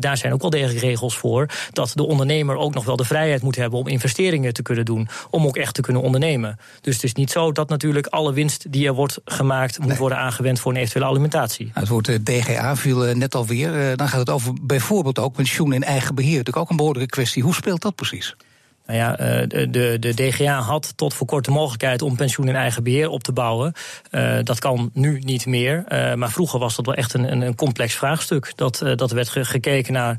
daar 0.00 0.16
zijn 0.16 0.32
ook 0.32 0.40
wel 0.40 0.50
degelijk 0.50 0.80
regels 0.80 1.16
voor. 1.16 1.46
Dat 1.72 1.92
de 1.94 2.06
ondernemer 2.06 2.56
ook 2.56 2.74
nog 2.74 2.84
wel 2.84 2.96
de 2.96 3.04
vrijheid 3.04 3.42
moet 3.42 3.56
hebben 3.56 3.78
om 3.78 3.88
investeringen 3.88 4.52
te 4.52 4.62
kunnen 4.62 4.84
doen. 4.84 5.08
Om 5.30 5.46
ook 5.46 5.56
echt 5.56 5.74
te 5.74 5.80
kunnen 5.80 6.02
ondernemen. 6.02 6.58
Dus 6.80 6.94
het 6.94 7.04
is 7.04 7.14
niet 7.14 7.30
zo 7.30 7.52
dat 7.52 7.68
natuurlijk 7.68 8.06
alle 8.06 8.32
winst 8.32 8.72
die 8.72 8.86
er 8.86 8.94
wordt 8.94 9.18
gemaakt 9.24 9.78
moet 9.78 9.88
nee. 9.88 9.98
worden 9.98 10.18
aangewend 10.18 10.60
voor 10.60 10.72
een 10.72 10.78
eventuele 10.78 11.08
alimentatie. 11.08 11.70
Het 11.74 11.88
woord 11.88 12.26
DGA 12.26 12.76
viel 12.76 12.98
net 12.98 13.34
alweer. 13.34 13.96
Dan 14.00 14.08
gaat 14.08 14.18
het 14.18 14.30
over 14.30 14.54
bijvoorbeeld 14.62 15.18
ook 15.18 15.32
pensioen 15.32 15.72
in 15.72 15.82
eigen 15.82 16.14
beheer. 16.14 16.36
Natuurlijk 16.36 16.56
ook 16.56 16.70
een 16.70 16.76
behoorlijke 16.76 17.08
kwestie. 17.08 17.42
Hoe 17.42 17.54
speelt 17.54 17.82
dat 17.82 17.94
precies? 17.94 18.36
Nou 18.90 19.02
ja, 19.02 19.16
eh, 19.18 19.46
de, 19.70 19.96
de 19.98 20.14
DGA 20.14 20.60
had 20.60 20.92
tot 20.96 21.14
voor 21.14 21.26
kort 21.26 21.44
de 21.44 21.50
mogelijkheid 21.50 22.02
om 22.02 22.16
pensioen 22.16 22.48
in 22.48 22.56
eigen 22.56 22.82
beheer 22.82 23.08
op 23.08 23.22
te 23.22 23.32
bouwen. 23.32 23.72
Uh, 24.10 24.38
dat 24.42 24.58
kan 24.58 24.90
nu 24.92 25.18
niet 25.18 25.46
meer. 25.46 25.84
Uh, 25.88 26.14
maar 26.14 26.30
vroeger 26.30 26.58
was 26.58 26.76
dat 26.76 26.86
wel 26.86 26.94
echt 26.94 27.14
een, 27.14 27.42
een 27.42 27.54
complex 27.54 27.94
vraagstuk. 27.94 28.52
Dat, 28.54 28.82
dat 28.96 29.10
werd 29.10 29.28
gekeken 29.28 29.92
naar 29.92 30.16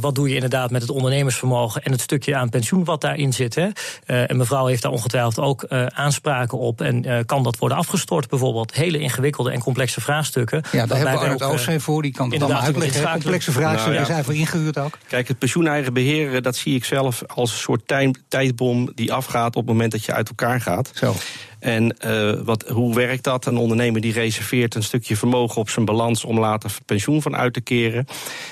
wat 0.00 0.14
doe 0.14 0.28
je 0.28 0.34
inderdaad 0.34 0.70
met 0.70 0.82
het 0.82 0.90
ondernemersvermogen 0.90 1.82
en 1.82 1.92
het 1.92 2.00
stukje 2.00 2.36
aan 2.36 2.48
pensioen 2.48 2.84
wat 2.84 3.00
daarin 3.00 3.32
zit. 3.32 3.54
Hè. 3.54 3.68
en 4.04 4.36
mevrouw 4.36 4.66
heeft 4.66 4.82
daar 4.82 4.92
ongetwijfeld 4.92 5.38
ook 5.38 5.66
aanspraken 5.88 6.58
op. 6.58 6.80
En 6.80 7.26
kan 7.26 7.42
dat 7.42 7.58
worden 7.58 7.78
afgestort 7.78 8.28
bijvoorbeeld? 8.28 8.74
Hele 8.74 8.98
ingewikkelde 8.98 9.50
en 9.50 9.60
complexe 9.60 10.00
vraagstukken. 10.00 10.62
Ja, 10.72 10.86
daar 10.86 10.96
hebben 10.98 11.14
we 11.14 11.20
Arnold 11.20 11.42
Oossee 11.42 11.78
voor. 11.78 12.02
Die 12.02 12.12
kan 12.12 12.30
het 12.30 12.42
allemaal 12.42 12.62
uitleggen. 12.62 13.10
Complexe 13.10 13.52
vraagstukken 13.52 13.92
nou, 13.92 14.06
ja. 14.06 14.12
zijn 14.12 14.24
voor 14.24 14.34
ingehuurd 14.34 14.78
ook. 14.78 14.98
Kijk, 15.08 15.28
het 15.28 15.38
pensioen 15.38 15.66
eigen 15.66 15.92
beheer, 15.92 16.42
dat 16.42 16.56
zie 16.56 16.74
ik 16.74 16.84
zelf 16.84 17.22
als 17.26 17.50
een 17.50 17.58
soort 17.58 17.86
tijd 18.12 18.48
tijdbom 18.48 18.90
die 18.94 19.12
afgaat 19.12 19.56
op 19.56 19.62
het 19.62 19.72
moment 19.72 19.92
dat 19.92 20.04
je 20.04 20.12
uit 20.12 20.28
elkaar 20.28 20.60
gaat. 20.60 20.90
Zo. 20.94 21.14
En 21.58 21.96
uh, 22.06 22.40
wat, 22.44 22.68
hoe 22.68 22.94
werkt 22.94 23.24
dat? 23.24 23.46
Een 23.46 23.56
ondernemer 23.56 24.00
die 24.00 24.12
reserveert 24.12 24.74
een 24.74 24.82
stukje 24.82 25.16
vermogen 25.16 25.60
op 25.60 25.70
zijn 25.70 25.84
balans 25.84 26.24
om 26.24 26.38
later 26.38 26.70
pensioen 26.86 27.22
van 27.22 27.36
uit 27.36 27.52
te 27.52 27.60
keren. 27.60 28.06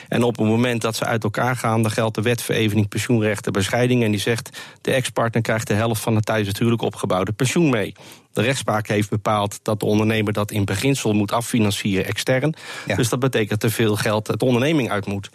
En 0.09 0.23
op 0.23 0.37
het 0.37 0.47
moment 0.47 0.81
dat 0.81 0.97
ze 0.97 1.05
uit 1.05 1.25
elkaar 1.25 1.57
gaan, 1.57 1.83
dan 1.83 1.91
geldt 1.91 2.15
de 2.15 2.23
wet 2.23 2.43
verevening 2.43 2.89
pensioenrechten 2.89 3.53
bij 3.53 3.63
scheiding. 3.63 4.03
En 4.03 4.11
die 4.11 4.21
zegt: 4.21 4.59
de 4.81 4.93
ex-partner 4.93 5.43
krijgt 5.43 5.67
de 5.67 5.75
helft 5.75 6.03
van 6.03 6.15
het 6.15 6.27
tijdens 6.27 6.49
het 6.49 6.59
huwelijk 6.59 6.83
opgebouwde 6.83 7.33
pensioen 7.33 7.71
mee. 7.71 7.95
De 8.37 8.43
rechtspraak 8.43 8.89
heeft 8.89 9.11
bepaald 9.11 9.59
dat 9.63 9.81
de 9.81 9.87
ondernemer 9.87 10.33
dat 10.33 10.51
in 10.51 10.65
beginsel 10.65 11.13
moet 11.13 11.33
affinancieren 11.33 12.07
extern. 12.07 12.55
Ja. 12.87 12.97
Dus 12.97 13.09
dat 13.09 13.19
betekent 13.19 13.63
er 13.63 13.71
veel 13.71 13.97
geld 13.97 14.27
het 14.27 14.43
onderneming 14.43 14.91
uit 14.91 15.07
moet. 15.07 15.31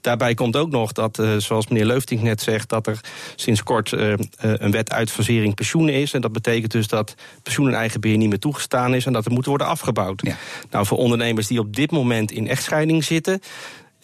Daarbij 0.00 0.34
komt 0.34 0.56
ook 0.56 0.70
nog 0.70 0.92
dat, 0.92 1.18
uh, 1.18 1.36
zoals 1.36 1.68
meneer 1.68 1.84
Leufting 1.84 2.22
net 2.22 2.42
zegt, 2.42 2.68
dat 2.68 2.86
er 2.86 3.00
sinds 3.36 3.62
kort 3.62 3.92
uh, 3.92 4.14
een 4.36 4.70
wet 4.70 4.90
uitfasering 4.90 5.54
pensioenen 5.54 5.94
is. 5.94 6.12
En 6.12 6.20
dat 6.20 6.32
betekent 6.32 6.72
dus 6.72 6.86
dat 6.86 7.14
pensioen 7.42 7.68
in 7.68 7.74
eigen 7.74 8.00
beheer 8.00 8.16
niet 8.16 8.28
meer 8.28 8.38
toegestaan 8.38 8.94
is 8.94 9.06
en 9.06 9.12
dat 9.12 9.24
er 9.24 9.32
moet 9.32 9.46
worden 9.46 9.66
afgebouwd. 9.66 10.20
Ja. 10.26 10.36
Nou, 10.70 10.86
voor 10.86 10.98
ondernemers 10.98 11.46
die 11.46 11.58
op 11.58 11.76
dit 11.76 11.90
moment 11.90 12.30
in 12.30 12.48
echtscheiding 12.48 13.04
zitten, 13.04 13.40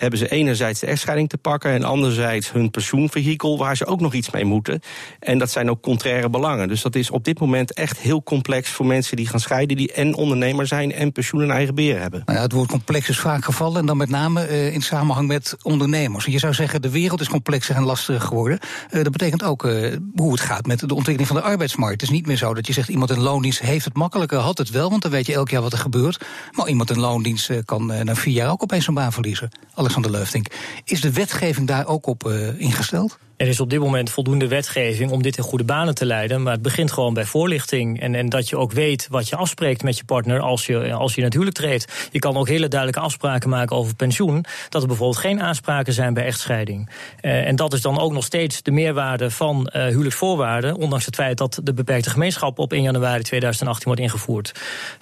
hebben 0.01 0.19
ze 0.19 0.29
enerzijds 0.29 0.81
de 0.81 0.87
echtscheiding 0.87 1.29
te 1.29 1.39
pakken 1.39 1.71
en 1.71 1.85
anderzijds 1.85 2.53
hun 2.53 2.71
pensioenvehikel 2.71 3.59
waar 3.59 3.77
ze 3.77 3.87
ook 3.87 4.01
nog 4.01 4.15
iets 4.15 4.31
mee 4.31 4.45
moeten. 4.45 4.81
En 5.19 5.39
dat 5.39 5.51
zijn 5.51 5.71
ook 5.71 5.83
contraire 5.83 6.31
belangen. 6.31 6.69
Dus 6.69 6.83
dat 6.83 6.95
is 6.95 7.11
op 7.11 7.25
dit 7.25 7.41
moment 7.41 7.73
echt 7.73 7.99
heel 7.99 8.23
complex 8.23 8.71
voor 8.71 8.87
mensen 8.87 9.17
die 9.17 9.27
gaan 9.27 9.41
scheiden, 9.41 9.77
die 9.77 9.93
en 9.93 10.15
ondernemer 10.15 10.67
zijn 10.67 10.93
en 10.93 11.13
pensioen 11.13 11.43
in 11.43 11.51
eigen 11.51 11.75
beheer 11.75 12.01
hebben. 12.01 12.23
Nou 12.25 12.37
ja, 12.39 12.45
het 12.45 12.53
woord 12.53 12.71
complex 12.71 13.09
is 13.09 13.19
vaak 13.19 13.45
gevallen 13.45 13.81
en 13.81 13.87
dan 13.87 13.97
met 13.97 14.09
name 14.09 14.49
uh, 14.49 14.75
in 14.75 14.83
samenhang 14.83 15.29
met 15.29 15.57
ondernemers. 15.63 16.25
Je 16.25 16.39
zou 16.39 16.55
zeggen, 16.55 16.83
de 16.83 16.91
wereld 16.91 17.21
is 17.21 17.29
complexer 17.29 17.77
en 17.77 17.85
lastiger 17.85 18.21
geworden. 18.21 18.59
Uh, 18.91 19.03
dat 19.03 19.13
betekent 19.13 19.43
ook 19.43 19.65
uh, 19.65 19.97
hoe 20.15 20.33
het 20.33 20.41
gaat 20.41 20.67
met 20.67 20.79
de 20.79 20.95
ontwikkeling 20.95 21.27
van 21.27 21.37
de 21.37 21.43
arbeidsmarkt. 21.43 22.01
Het 22.01 22.11
is 22.11 22.17
niet 22.17 22.27
meer 22.27 22.37
zo 22.37 22.55
dat 22.55 22.67
je 22.67 22.73
zegt 22.73 22.89
iemand 22.89 23.11
in 23.11 23.21
loondienst 23.21 23.61
heeft 23.61 23.85
het 23.85 23.95
makkelijker, 23.95 24.39
had 24.39 24.59
het 24.59 24.71
wel, 24.71 24.91
want 24.91 25.03
dan 25.03 25.11
weet 25.11 25.27
je 25.27 25.35
elk 25.35 25.49
jaar 25.49 25.63
wat 25.63 25.73
er 25.73 25.79
gebeurt. 25.79 26.25
Maar 26.53 26.69
iemand 26.69 26.91
in 26.91 27.01
loondienst 27.01 27.65
kan 27.65 27.87
na 27.87 28.15
vier 28.15 28.35
jaar 28.35 28.51
ook 28.51 28.63
opeens 28.63 28.87
een 28.87 28.95
baan 28.95 29.13
verliezen. 29.13 29.51
Alexander 29.91 30.21
Leufting. 30.21 30.47
Is 30.85 31.01
de 31.01 31.13
wetgeving 31.13 31.67
daar 31.67 31.87
ook 31.87 32.07
op 32.07 32.27
uh, 32.27 32.61
ingesteld? 32.61 33.19
Er 33.41 33.49
is 33.49 33.61
op 33.61 33.71
dit 33.71 33.79
moment 33.79 34.11
voldoende 34.11 34.49
wetgeving 34.49 35.11
om 35.11 35.23
dit 35.23 35.37
in 35.37 35.43
goede 35.43 35.65
banen 35.65 35.95
te 35.95 36.07
leiden. 36.07 36.43
Maar 36.43 36.53
het 36.53 36.63
begint 36.63 36.93
gewoon 36.93 37.15
bij 37.15 37.25
voorlichting. 37.25 38.01
En, 38.01 38.15
en 38.15 38.29
dat 38.29 38.49
je 38.49 38.57
ook 38.57 38.73
weet 38.73 39.07
wat 39.11 39.29
je 39.29 39.37
afspreekt 39.37 39.83
met 39.83 39.97
je 39.97 40.05
partner 40.05 40.41
als 40.41 40.67
je, 40.67 40.93
als 40.93 41.15
je 41.15 41.23
natuurlijk 41.23 41.57
treedt. 41.57 42.09
Je 42.11 42.19
kan 42.19 42.37
ook 42.37 42.49
hele 42.49 42.69
duidelijke 42.69 43.05
afspraken 43.05 43.49
maken 43.49 43.77
over 43.77 43.95
pensioen. 43.95 44.45
Dat 44.69 44.83
er 44.83 44.89
bijvoorbeeld 44.89 45.21
geen 45.21 45.41
aanspraken 45.41 45.93
zijn 45.93 46.15
bij 46.15 46.25
echtscheiding. 46.25 46.91
Uh, 47.23 47.47
en 47.47 47.57
dat 47.57 47.73
is 47.73 47.81
dan 47.81 47.99
ook 47.99 48.13
nog 48.13 48.25
steeds 48.25 48.63
de 48.63 48.71
meerwaarde 48.71 49.31
van 49.31 49.71
uh, 49.73 49.85
huwelijksvoorwaarden. 49.85 50.77
Ondanks 50.77 51.07
het 51.07 51.15
feit 51.15 51.39
dat 51.39 51.61
de 51.63 51.75
beperkte 51.75 52.11
gemeenschap 52.11 52.59
op 52.59 52.73
1 52.73 52.83
januari 52.83 53.23
2018 53.23 53.85
wordt 53.87 54.01
ingevoerd. 54.01 54.53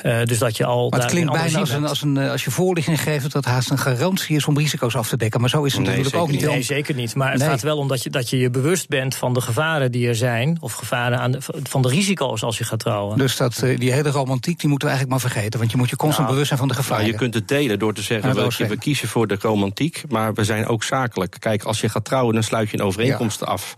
Uh, 0.03 0.23
dus 0.25 0.39
dat 0.39 0.57
je 0.57 0.65
al. 0.65 0.91
Maar 0.91 1.01
het 1.01 1.11
klinkt 1.11 1.33
bijna 1.33 1.59
als, 1.59 1.71
een, 1.71 1.87
als, 1.87 2.03
een, 2.03 2.19
als 2.19 2.45
je 2.45 2.51
voorlichting 2.51 3.01
geeft 3.01 3.33
dat 3.33 3.45
haast 3.45 3.71
een 3.71 3.79
garantie 3.79 4.37
is 4.37 4.47
om 4.47 4.59
risico's 4.59 4.95
af 4.97 5.09
te 5.09 5.17
dekken. 5.17 5.41
Maar 5.41 5.51
zo 5.51 5.65
is 5.65 5.73
het 5.73 5.83
nee, 5.83 5.91
natuurlijk 5.91 6.23
ook 6.23 6.31
niet. 6.31 6.47
Nee, 6.47 6.63
zeker 6.63 6.95
niet. 6.95 7.15
Maar 7.15 7.31
het 7.31 7.41
nee. 7.41 7.49
gaat 7.49 7.63
wel 7.63 7.79
om 7.79 7.89
dat 7.89 8.03
je. 8.03 8.11
Dat 8.11 8.28
dat 8.31 8.39
je 8.39 8.45
je 8.45 8.51
bewust 8.51 8.89
bent 8.89 9.15
van 9.15 9.35
de 9.35 9.41
gevaren 9.41 9.93
die 9.93 10.09
er 10.09 10.15
zijn. 10.15 10.57
Of 10.61 10.73
gevaren 10.73 11.19
aan 11.19 11.31
de, 11.31 11.39
van 11.63 11.83
de 11.83 11.89
risico's 11.89 12.43
als 12.43 12.59
je 12.59 12.65
gaat 12.65 12.79
trouwen. 12.79 13.19
Dus 13.19 13.37
dat, 13.37 13.63
eh, 13.63 13.79
die 13.79 13.93
hele 13.93 14.11
romantiek 14.11 14.61
die 14.61 14.69
moeten 14.69 14.89
we 14.89 14.95
eigenlijk 14.95 15.23
maar 15.23 15.33
vergeten. 15.33 15.59
Want 15.59 15.71
je 15.71 15.77
moet 15.77 15.91
je 15.91 15.97
constant 15.97 16.29
Nou, 16.29 16.31
bewust 16.31 16.49
zijn 16.49 16.59
van 16.59 16.69
de 16.69 16.75
gevaren. 16.75 17.03
Nou, 17.03 17.13
je 17.13 17.19
kunt 17.19 17.35
het 17.35 17.49
delen 17.49 17.79
door 17.79 17.95
te 17.95 18.03
zeggen, 18.03 18.69
we, 18.69 18.79
kiezen 18.79 19.09
voor 19.09 19.27
de 19.27 19.37
romantiek, 19.41 20.03
maar 20.09 20.35
we 20.35 20.45
zijn 20.45 20.67
ook 20.67 20.85
zakelijk. 20.85 21.37
Kijk, 21.39 21.63
als 21.63 21.81
je 21.81 21.89
gaat 21.89 22.05
trouwen, 22.05 22.35
dan 22.35 22.43
sluit 22.43 22.71
je 22.71 22.79
een 22.79 22.85
overeenkomst 22.85 23.45
af. 23.45 23.77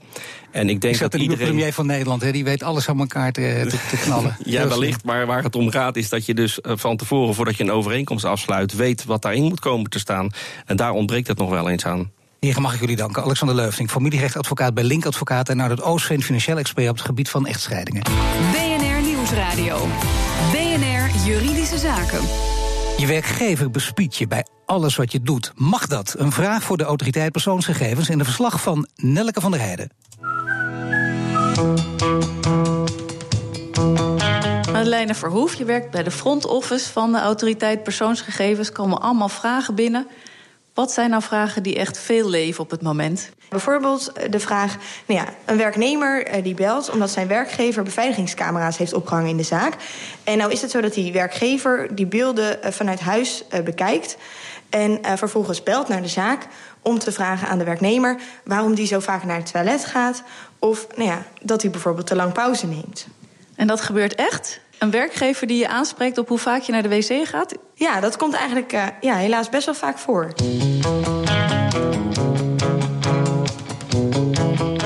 En 0.51 0.69
ik 0.69 0.81
denk 0.81 0.95
Is 0.95 1.01
dat 1.01 1.13
de 1.13 1.19
iedereen... 1.19 1.47
premier 1.47 1.73
van 1.73 1.87
Nederland? 1.87 2.23
Hè? 2.23 2.33
Die 2.33 2.45
weet 2.45 2.63
alles 2.63 2.89
aan 2.89 2.99
elkaar 2.99 3.33
te, 3.33 3.67
te, 3.69 3.79
te 3.91 3.97
knallen. 3.97 4.37
Ja, 4.45 4.69
wellicht, 4.69 5.05
maar 5.05 5.27
waar 5.27 5.43
het 5.43 5.57
om 5.57 5.71
gaat 5.71 5.97
is 5.97 6.09
dat 6.09 6.27
je 6.27 6.35
dus 6.35 6.61
eh, 6.61 6.73
van 6.77 6.97
tevoren, 6.97 7.35
voordat 7.35 7.57
je 7.57 7.63
een 7.63 7.73
overeenkomst 7.73 8.25
afsluit, 8.25 8.77
weet 8.77 9.05
wat 9.05 9.23
daarin 9.23 9.43
moet 9.43 9.61
komen 9.61 9.91
te 9.91 9.99
staan. 9.99 10.31
En 10.67 10.77
daar 10.77 10.93
ontbreekt 10.93 11.29
het 11.29 11.39
nog 11.39 11.51
wel 11.51 11.69
eens 11.69 11.87
aan. 11.87 12.11
Heren, 12.41 12.63
mag 12.63 12.75
ik 12.75 12.81
jullie 12.81 12.97
danken. 12.97 13.23
Alexander 13.23 13.57
Leufning, 13.57 13.91
familierechtadvocaat 13.91 14.75
bij 14.75 14.85
Link 14.85 15.07
Advocaat... 15.07 15.49
en 15.49 15.57
naar 15.57 15.71
het 15.71 15.83
Oostveen 15.83 16.23
financieel 16.23 16.59
expert 16.59 16.89
op 16.89 16.97
het 16.97 17.05
gebied 17.05 17.29
van 17.29 17.47
echtscheidingen. 17.47 18.03
BNR 18.53 19.03
Nieuwsradio. 19.03 19.87
BNR 20.53 21.25
Juridische 21.25 21.79
Zaken. 21.79 22.21
Je 22.97 23.07
werkgever 23.07 23.71
bespiedt 23.71 24.17
je 24.17 24.27
bij 24.27 24.47
alles 24.67 24.97
wat 24.97 25.13
je 25.13 25.23
doet. 25.23 25.53
Mag 25.55 25.87
dat? 25.87 26.15
Een 26.19 26.33
vraag 26.33 26.63
voor 26.63 26.77
de 26.77 26.85
autoriteit 26.85 27.33
persoonsgegevens... 27.33 28.09
in 28.09 28.19
een 28.19 28.25
verslag 28.25 28.63
van 28.63 28.89
Nelke 28.97 29.41
van 29.41 29.51
der 29.51 29.61
Heijden. 29.61 29.91
Madeleine 34.73 35.15
Verhoef, 35.15 35.55
je 35.55 35.65
werkt 35.65 35.91
bij 35.91 36.03
de 36.03 36.11
front 36.11 36.47
office 36.47 36.93
van 36.93 37.13
de 37.13 37.19
autoriteit 37.19 37.83
persoonsgegevens. 37.83 38.73
komen 38.73 39.01
allemaal 39.01 39.29
vragen 39.29 39.75
binnen. 39.75 40.07
Wat 40.75 40.93
zijn 40.93 41.11
nou 41.11 41.23
vragen 41.23 41.63
die 41.63 41.77
echt 41.77 41.99
veel 41.99 42.29
leven 42.29 42.63
op 42.63 42.71
het 42.71 42.83
moment? 42.83 43.31
Bijvoorbeeld 43.49 44.13
de 44.31 44.41
vraag, 44.41 44.77
nou 45.07 45.21
ja, 45.21 45.27
een 45.45 45.57
werknemer 45.57 46.27
eh, 46.27 46.43
die 46.43 46.55
belt 46.55 46.91
omdat 46.91 47.11
zijn 47.11 47.29
werkgever 47.29 47.83
beveiligingscamera's 47.83 48.77
heeft 48.77 48.93
opgehangen 48.93 49.31
in 49.31 49.37
de 49.37 49.43
zaak. 49.43 49.77
En 50.25 50.39
nou 50.39 50.53
is 50.53 50.63
het 50.63 50.71
zo 50.71 50.81
dat 50.81 50.95
die 50.95 51.13
werkgever 51.13 51.95
die 51.95 52.07
beelden 52.07 52.63
eh, 52.63 52.73
vanuit 52.73 53.01
huis 53.01 53.45
eh, 53.49 53.63
bekijkt 53.63 54.17
en 54.71 55.03
eh, 55.03 55.17
vervolgens 55.17 55.63
belt 55.63 55.89
naar 55.89 56.03
de 56.03 56.09
zaak 56.09 56.47
om 56.83 56.99
te 56.99 57.13
vragen 57.13 57.49
aan 57.49 57.59
de 57.59 57.65
werknemer 57.65 58.21
waarom 58.45 58.75
die 58.75 58.87
zo 58.87 59.01
vaak 59.01 59.25
naar 59.25 59.37
het 59.37 59.53
toilet 59.53 59.85
gaat 59.85 60.23
of 60.59 60.87
nou 60.97 61.09
ja, 61.09 61.23
dat 61.43 61.63
hij 61.63 61.71
bijvoorbeeld 61.71 62.07
te 62.07 62.17
lang 62.17 62.33
pauze 62.33 62.67
neemt. 62.67 63.07
En 63.55 63.67
dat 63.67 63.81
gebeurt 63.81 64.15
echt? 64.15 64.61
Een 64.81 64.91
werkgever 64.91 65.47
die 65.47 65.59
je 65.59 65.69
aanspreekt 65.69 66.19
op 66.19 66.29
hoe 66.29 66.39
vaak 66.39 66.63
je 66.63 66.73
naar 66.73 66.83
de 66.83 66.89
wc 66.89 67.29
gaat? 67.29 67.55
Ja, 67.75 68.01
dat 68.01 68.17
komt 68.17 68.35
eigenlijk 68.35 68.73
eh, 68.73 68.87
ja, 69.01 69.15
helaas 69.15 69.49
best 69.49 69.65
wel 69.65 69.75
vaak 69.75 69.99
voor. 69.99 70.33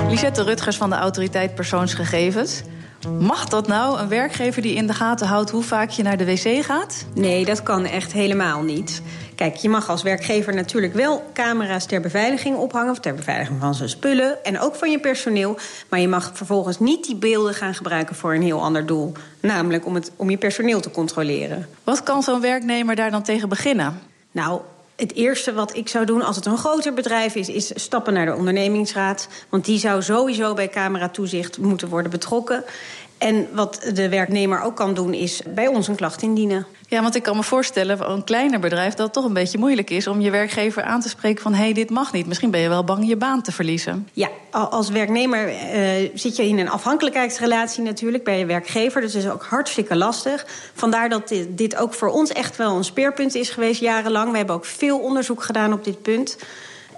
Lisette 0.08 0.42
Rutgers 0.42 0.76
van 0.76 0.90
de 0.90 0.96
autoriteit 0.96 1.54
persoonsgegevens. 1.54 2.62
Mag 3.08 3.48
dat 3.48 3.66
nou, 3.66 3.98
een 3.98 4.08
werkgever 4.08 4.62
die 4.62 4.74
in 4.74 4.86
de 4.86 4.94
gaten 4.94 5.26
houdt 5.26 5.50
hoe 5.50 5.62
vaak 5.62 5.90
je 5.90 6.02
naar 6.02 6.16
de 6.16 6.24
wc 6.24 6.64
gaat? 6.64 7.04
Nee, 7.14 7.44
dat 7.44 7.62
kan 7.62 7.84
echt 7.84 8.12
helemaal 8.12 8.62
niet. 8.62 9.02
Kijk, 9.34 9.56
je 9.56 9.68
mag 9.68 9.88
als 9.88 10.02
werkgever 10.02 10.54
natuurlijk 10.54 10.94
wel 10.94 11.30
camera's 11.32 11.86
ter 11.86 12.00
beveiliging 12.00 12.56
ophangen... 12.56 12.90
of 12.90 12.98
ter 12.98 13.14
beveiliging 13.14 13.60
van 13.60 13.74
zijn 13.74 13.88
spullen 13.88 14.44
en 14.44 14.60
ook 14.60 14.74
van 14.74 14.90
je 14.90 15.00
personeel... 15.00 15.58
maar 15.88 16.00
je 16.00 16.08
mag 16.08 16.30
vervolgens 16.34 16.78
niet 16.78 17.04
die 17.04 17.16
beelden 17.16 17.54
gaan 17.54 17.74
gebruiken 17.74 18.16
voor 18.16 18.34
een 18.34 18.42
heel 18.42 18.62
ander 18.62 18.86
doel. 18.86 19.12
Namelijk 19.40 19.86
om, 19.86 19.94
het, 19.94 20.10
om 20.16 20.30
je 20.30 20.36
personeel 20.36 20.80
te 20.80 20.90
controleren. 20.90 21.68
Wat 21.84 22.02
kan 22.02 22.22
zo'n 22.22 22.40
werknemer 22.40 22.96
daar 22.96 23.10
dan 23.10 23.22
tegen 23.22 23.48
beginnen? 23.48 24.00
Nou, 24.30 24.60
het 24.96 25.14
eerste 25.14 25.52
wat 25.52 25.76
ik 25.76 25.88
zou 25.88 26.04
doen 26.04 26.22
als 26.22 26.36
het 26.36 26.46
een 26.46 26.58
groter 26.58 26.94
bedrijf 26.94 27.34
is... 27.34 27.48
is 27.48 27.72
stappen 27.74 28.12
naar 28.12 28.26
de 28.26 28.34
ondernemingsraad. 28.34 29.28
Want 29.48 29.64
die 29.64 29.78
zou 29.78 30.02
sowieso 30.02 30.54
bij 30.54 30.68
cameratoezicht 30.68 31.58
moeten 31.58 31.88
worden 31.88 32.10
betrokken. 32.10 32.64
En 33.18 33.48
wat 33.52 33.90
de 33.94 34.08
werknemer 34.08 34.60
ook 34.60 34.76
kan 34.76 34.94
doen, 34.94 35.14
is 35.14 35.42
bij 35.54 35.66
ons 35.66 35.88
een 35.88 35.96
klacht 35.96 36.22
indienen. 36.22 36.66
Ja, 36.94 37.02
want 37.02 37.14
ik 37.14 37.22
kan 37.22 37.36
me 37.36 37.42
voorstellen 37.42 37.98
voor 37.98 38.08
een 38.08 38.24
kleiner 38.24 38.60
bedrijf 38.60 38.94
dat 38.94 39.04
het 39.04 39.12
toch 39.12 39.24
een 39.24 39.32
beetje 39.32 39.58
moeilijk 39.58 39.90
is 39.90 40.06
om 40.06 40.20
je 40.20 40.30
werkgever 40.30 40.82
aan 40.82 41.00
te 41.00 41.08
spreken 41.08 41.42
van 41.42 41.54
hé, 41.54 41.62
hey, 41.62 41.72
dit 41.72 41.90
mag 41.90 42.12
niet. 42.12 42.26
Misschien 42.26 42.50
ben 42.50 42.60
je 42.60 42.68
wel 42.68 42.84
bang 42.84 43.08
je 43.08 43.16
baan 43.16 43.42
te 43.42 43.52
verliezen. 43.52 44.08
Ja, 44.12 44.28
als 44.50 44.90
werknemer 44.90 45.48
uh, 45.48 46.10
zit 46.14 46.36
je 46.36 46.48
in 46.48 46.58
een 46.58 46.70
afhankelijkheidsrelatie 46.70 47.82
natuurlijk 47.82 48.24
bij 48.24 48.38
je 48.38 48.46
werkgever. 48.46 49.00
Dus 49.00 49.12
dat 49.12 49.22
is 49.22 49.28
ook 49.28 49.44
hartstikke 49.44 49.96
lastig. 49.96 50.46
Vandaar 50.74 51.08
dat 51.08 51.28
dit, 51.28 51.58
dit 51.58 51.76
ook 51.76 51.94
voor 51.94 52.08
ons 52.08 52.32
echt 52.32 52.56
wel 52.56 52.76
een 52.76 52.84
speerpunt 52.84 53.34
is 53.34 53.50
geweest 53.50 53.80
jarenlang. 53.80 54.30
We 54.30 54.36
hebben 54.36 54.54
ook 54.54 54.64
veel 54.64 54.98
onderzoek 54.98 55.42
gedaan 55.42 55.72
op 55.72 55.84
dit 55.84 56.02
punt. 56.02 56.36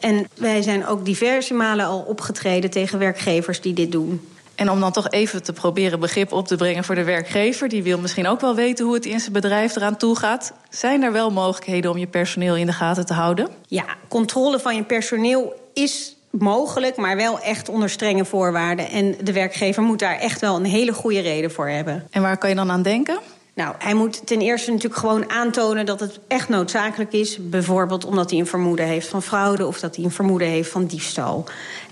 En 0.00 0.26
wij 0.34 0.62
zijn 0.62 0.86
ook 0.86 1.04
diverse 1.04 1.54
malen 1.54 1.86
al 1.86 2.00
opgetreden 2.00 2.70
tegen 2.70 2.98
werkgevers 2.98 3.60
die 3.60 3.74
dit 3.74 3.92
doen. 3.92 4.35
En 4.56 4.70
om 4.70 4.80
dan 4.80 4.92
toch 4.92 5.10
even 5.10 5.42
te 5.42 5.52
proberen 5.52 6.00
begrip 6.00 6.32
op 6.32 6.46
te 6.46 6.56
brengen 6.56 6.84
voor 6.84 6.94
de 6.94 7.04
werkgever, 7.04 7.68
die 7.68 7.82
wil 7.82 7.98
misschien 7.98 8.26
ook 8.26 8.40
wel 8.40 8.54
weten 8.54 8.84
hoe 8.84 8.94
het 8.94 9.06
in 9.06 9.20
zijn 9.20 9.32
bedrijf 9.32 9.76
eraan 9.76 9.96
toe 9.96 10.16
gaat. 10.16 10.52
Zijn 10.70 11.02
er 11.02 11.12
wel 11.12 11.30
mogelijkheden 11.30 11.90
om 11.90 11.98
je 11.98 12.06
personeel 12.06 12.56
in 12.56 12.66
de 12.66 12.72
gaten 12.72 13.06
te 13.06 13.12
houden? 13.12 13.48
Ja, 13.66 13.84
controle 14.08 14.58
van 14.58 14.76
je 14.76 14.82
personeel 14.82 15.70
is 15.72 16.16
mogelijk, 16.30 16.96
maar 16.96 17.16
wel 17.16 17.40
echt 17.40 17.68
onder 17.68 17.90
strenge 17.90 18.24
voorwaarden. 18.24 18.90
En 18.90 19.16
de 19.22 19.32
werkgever 19.32 19.82
moet 19.82 19.98
daar 19.98 20.18
echt 20.18 20.40
wel 20.40 20.56
een 20.56 20.64
hele 20.64 20.92
goede 20.92 21.20
reden 21.20 21.50
voor 21.50 21.68
hebben. 21.68 22.06
En 22.10 22.22
waar 22.22 22.38
kan 22.38 22.48
je 22.48 22.54
dan 22.54 22.70
aan 22.70 22.82
denken? 22.82 23.18
Nou, 23.56 23.74
hij 23.78 23.94
moet 23.94 24.26
ten 24.26 24.40
eerste 24.40 24.70
natuurlijk 24.70 25.00
gewoon 25.00 25.30
aantonen 25.30 25.86
dat 25.86 26.00
het 26.00 26.18
echt 26.28 26.48
noodzakelijk 26.48 27.12
is. 27.12 27.38
Bijvoorbeeld 27.40 28.04
omdat 28.04 28.30
hij 28.30 28.38
een 28.38 28.46
vermoeden 28.46 28.86
heeft 28.86 29.08
van 29.08 29.22
fraude 29.22 29.66
of 29.66 29.80
dat 29.80 29.96
hij 29.96 30.04
een 30.04 30.10
vermoeden 30.10 30.48
heeft 30.48 30.70
van 30.70 30.86
diefstal. 30.86 31.44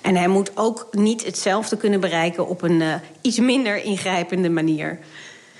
En 0.03 0.17
hij 0.17 0.29
moet 0.29 0.51
ook 0.55 0.89
niet 0.91 1.25
hetzelfde 1.25 1.77
kunnen 1.77 2.01
bereiken 2.01 2.49
op 2.49 2.63
een 2.63 2.81
uh, 2.81 2.95
iets 3.21 3.39
minder 3.39 3.85
ingrijpende 3.85 4.49
manier. 4.49 4.99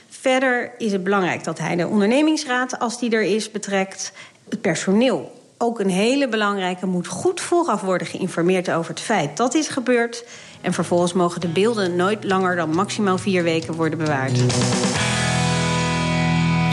Verder 0.09 0.73
is 0.79 0.93
het 0.93 1.05
belangrijk 1.05 1.45
dat 1.45 1.59
hij 1.59 1.77
de 1.77 1.89
ondernemingsraad, 1.89 2.79
als 2.79 2.99
die 2.99 3.11
er 3.11 3.23
is, 3.23 3.51
betrekt. 3.51 4.13
Het 4.49 4.61
personeel, 4.61 5.33
ook 5.59 5.81
een 5.81 5.91
hele 5.91 6.29
belangrijke, 6.29 6.87
moet 6.87 7.07
goed 7.07 7.41
vooraf 7.41 7.81
worden 7.81 8.07
geïnformeerd 8.07 8.71
over 8.71 8.91
het 8.91 9.01
feit 9.01 9.37
dat 9.37 9.53
dit 9.53 9.69
gebeurt. 9.69 10.25
En 10.61 10.73
vervolgens 10.73 11.13
mogen 11.13 11.41
de 11.41 11.49
beelden 11.49 11.97
nooit 11.97 12.25
langer 12.25 12.57
dan 12.57 12.75
maximaal 12.75 13.19
vier 13.19 13.43
weken 13.43 13.75
worden 13.75 13.99
bewaard. 13.99 14.43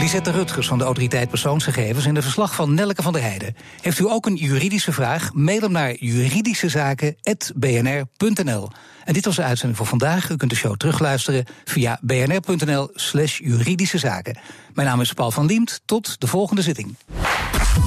Lisette 0.02 0.30
Rutgers 0.30 0.66
van 0.66 0.78
de 0.78 0.84
Autoriteit 0.84 1.28
Persoonsgegevens 1.28 2.06
in 2.06 2.14
de 2.14 2.22
verslag 2.22 2.54
van 2.54 2.74
Nelke 2.74 3.02
van 3.02 3.12
der 3.12 3.22
Heijden. 3.22 3.56
Heeft 3.80 3.98
u 3.98 4.04
ook 4.04 4.26
een 4.26 4.34
juridische 4.34 4.92
vraag? 4.92 5.32
Mail 5.32 5.60
hem 5.60 5.72
naar 5.72 5.94
juridischezaken.bnr.nl. 5.94 8.70
En 9.04 9.12
dit 9.12 9.24
was 9.24 9.36
de 9.36 9.42
uitzending 9.42 9.78
voor 9.78 9.86
vandaag. 9.86 10.30
U 10.30 10.36
kunt 10.36 10.50
de 10.50 10.56
show 10.56 10.76
terugluisteren 10.76 11.44
via 11.64 11.98
bnr.nl 12.00 12.90
slash 12.94 13.38
juridische 13.38 13.98
zaken. 13.98 14.38
Mijn 14.74 14.88
naam 14.88 15.00
is 15.00 15.12
Paul 15.12 15.30
van 15.30 15.46
Liemt. 15.46 15.80
Tot 15.84 16.20
de 16.20 16.26
volgende 16.26 16.62
zitting. 16.62 16.96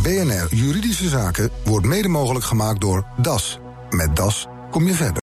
BNR 0.01 0.47
Juridische 0.49 1.09
Zaken 1.09 1.49
wordt 1.63 1.85
mede 1.85 2.07
mogelijk 2.07 2.45
gemaakt 2.45 2.81
door 2.81 3.05
DAS. 3.17 3.59
Met 3.89 4.15
DAS 4.15 4.47
kom 4.71 4.87
je 4.87 4.93
verder. 4.93 5.13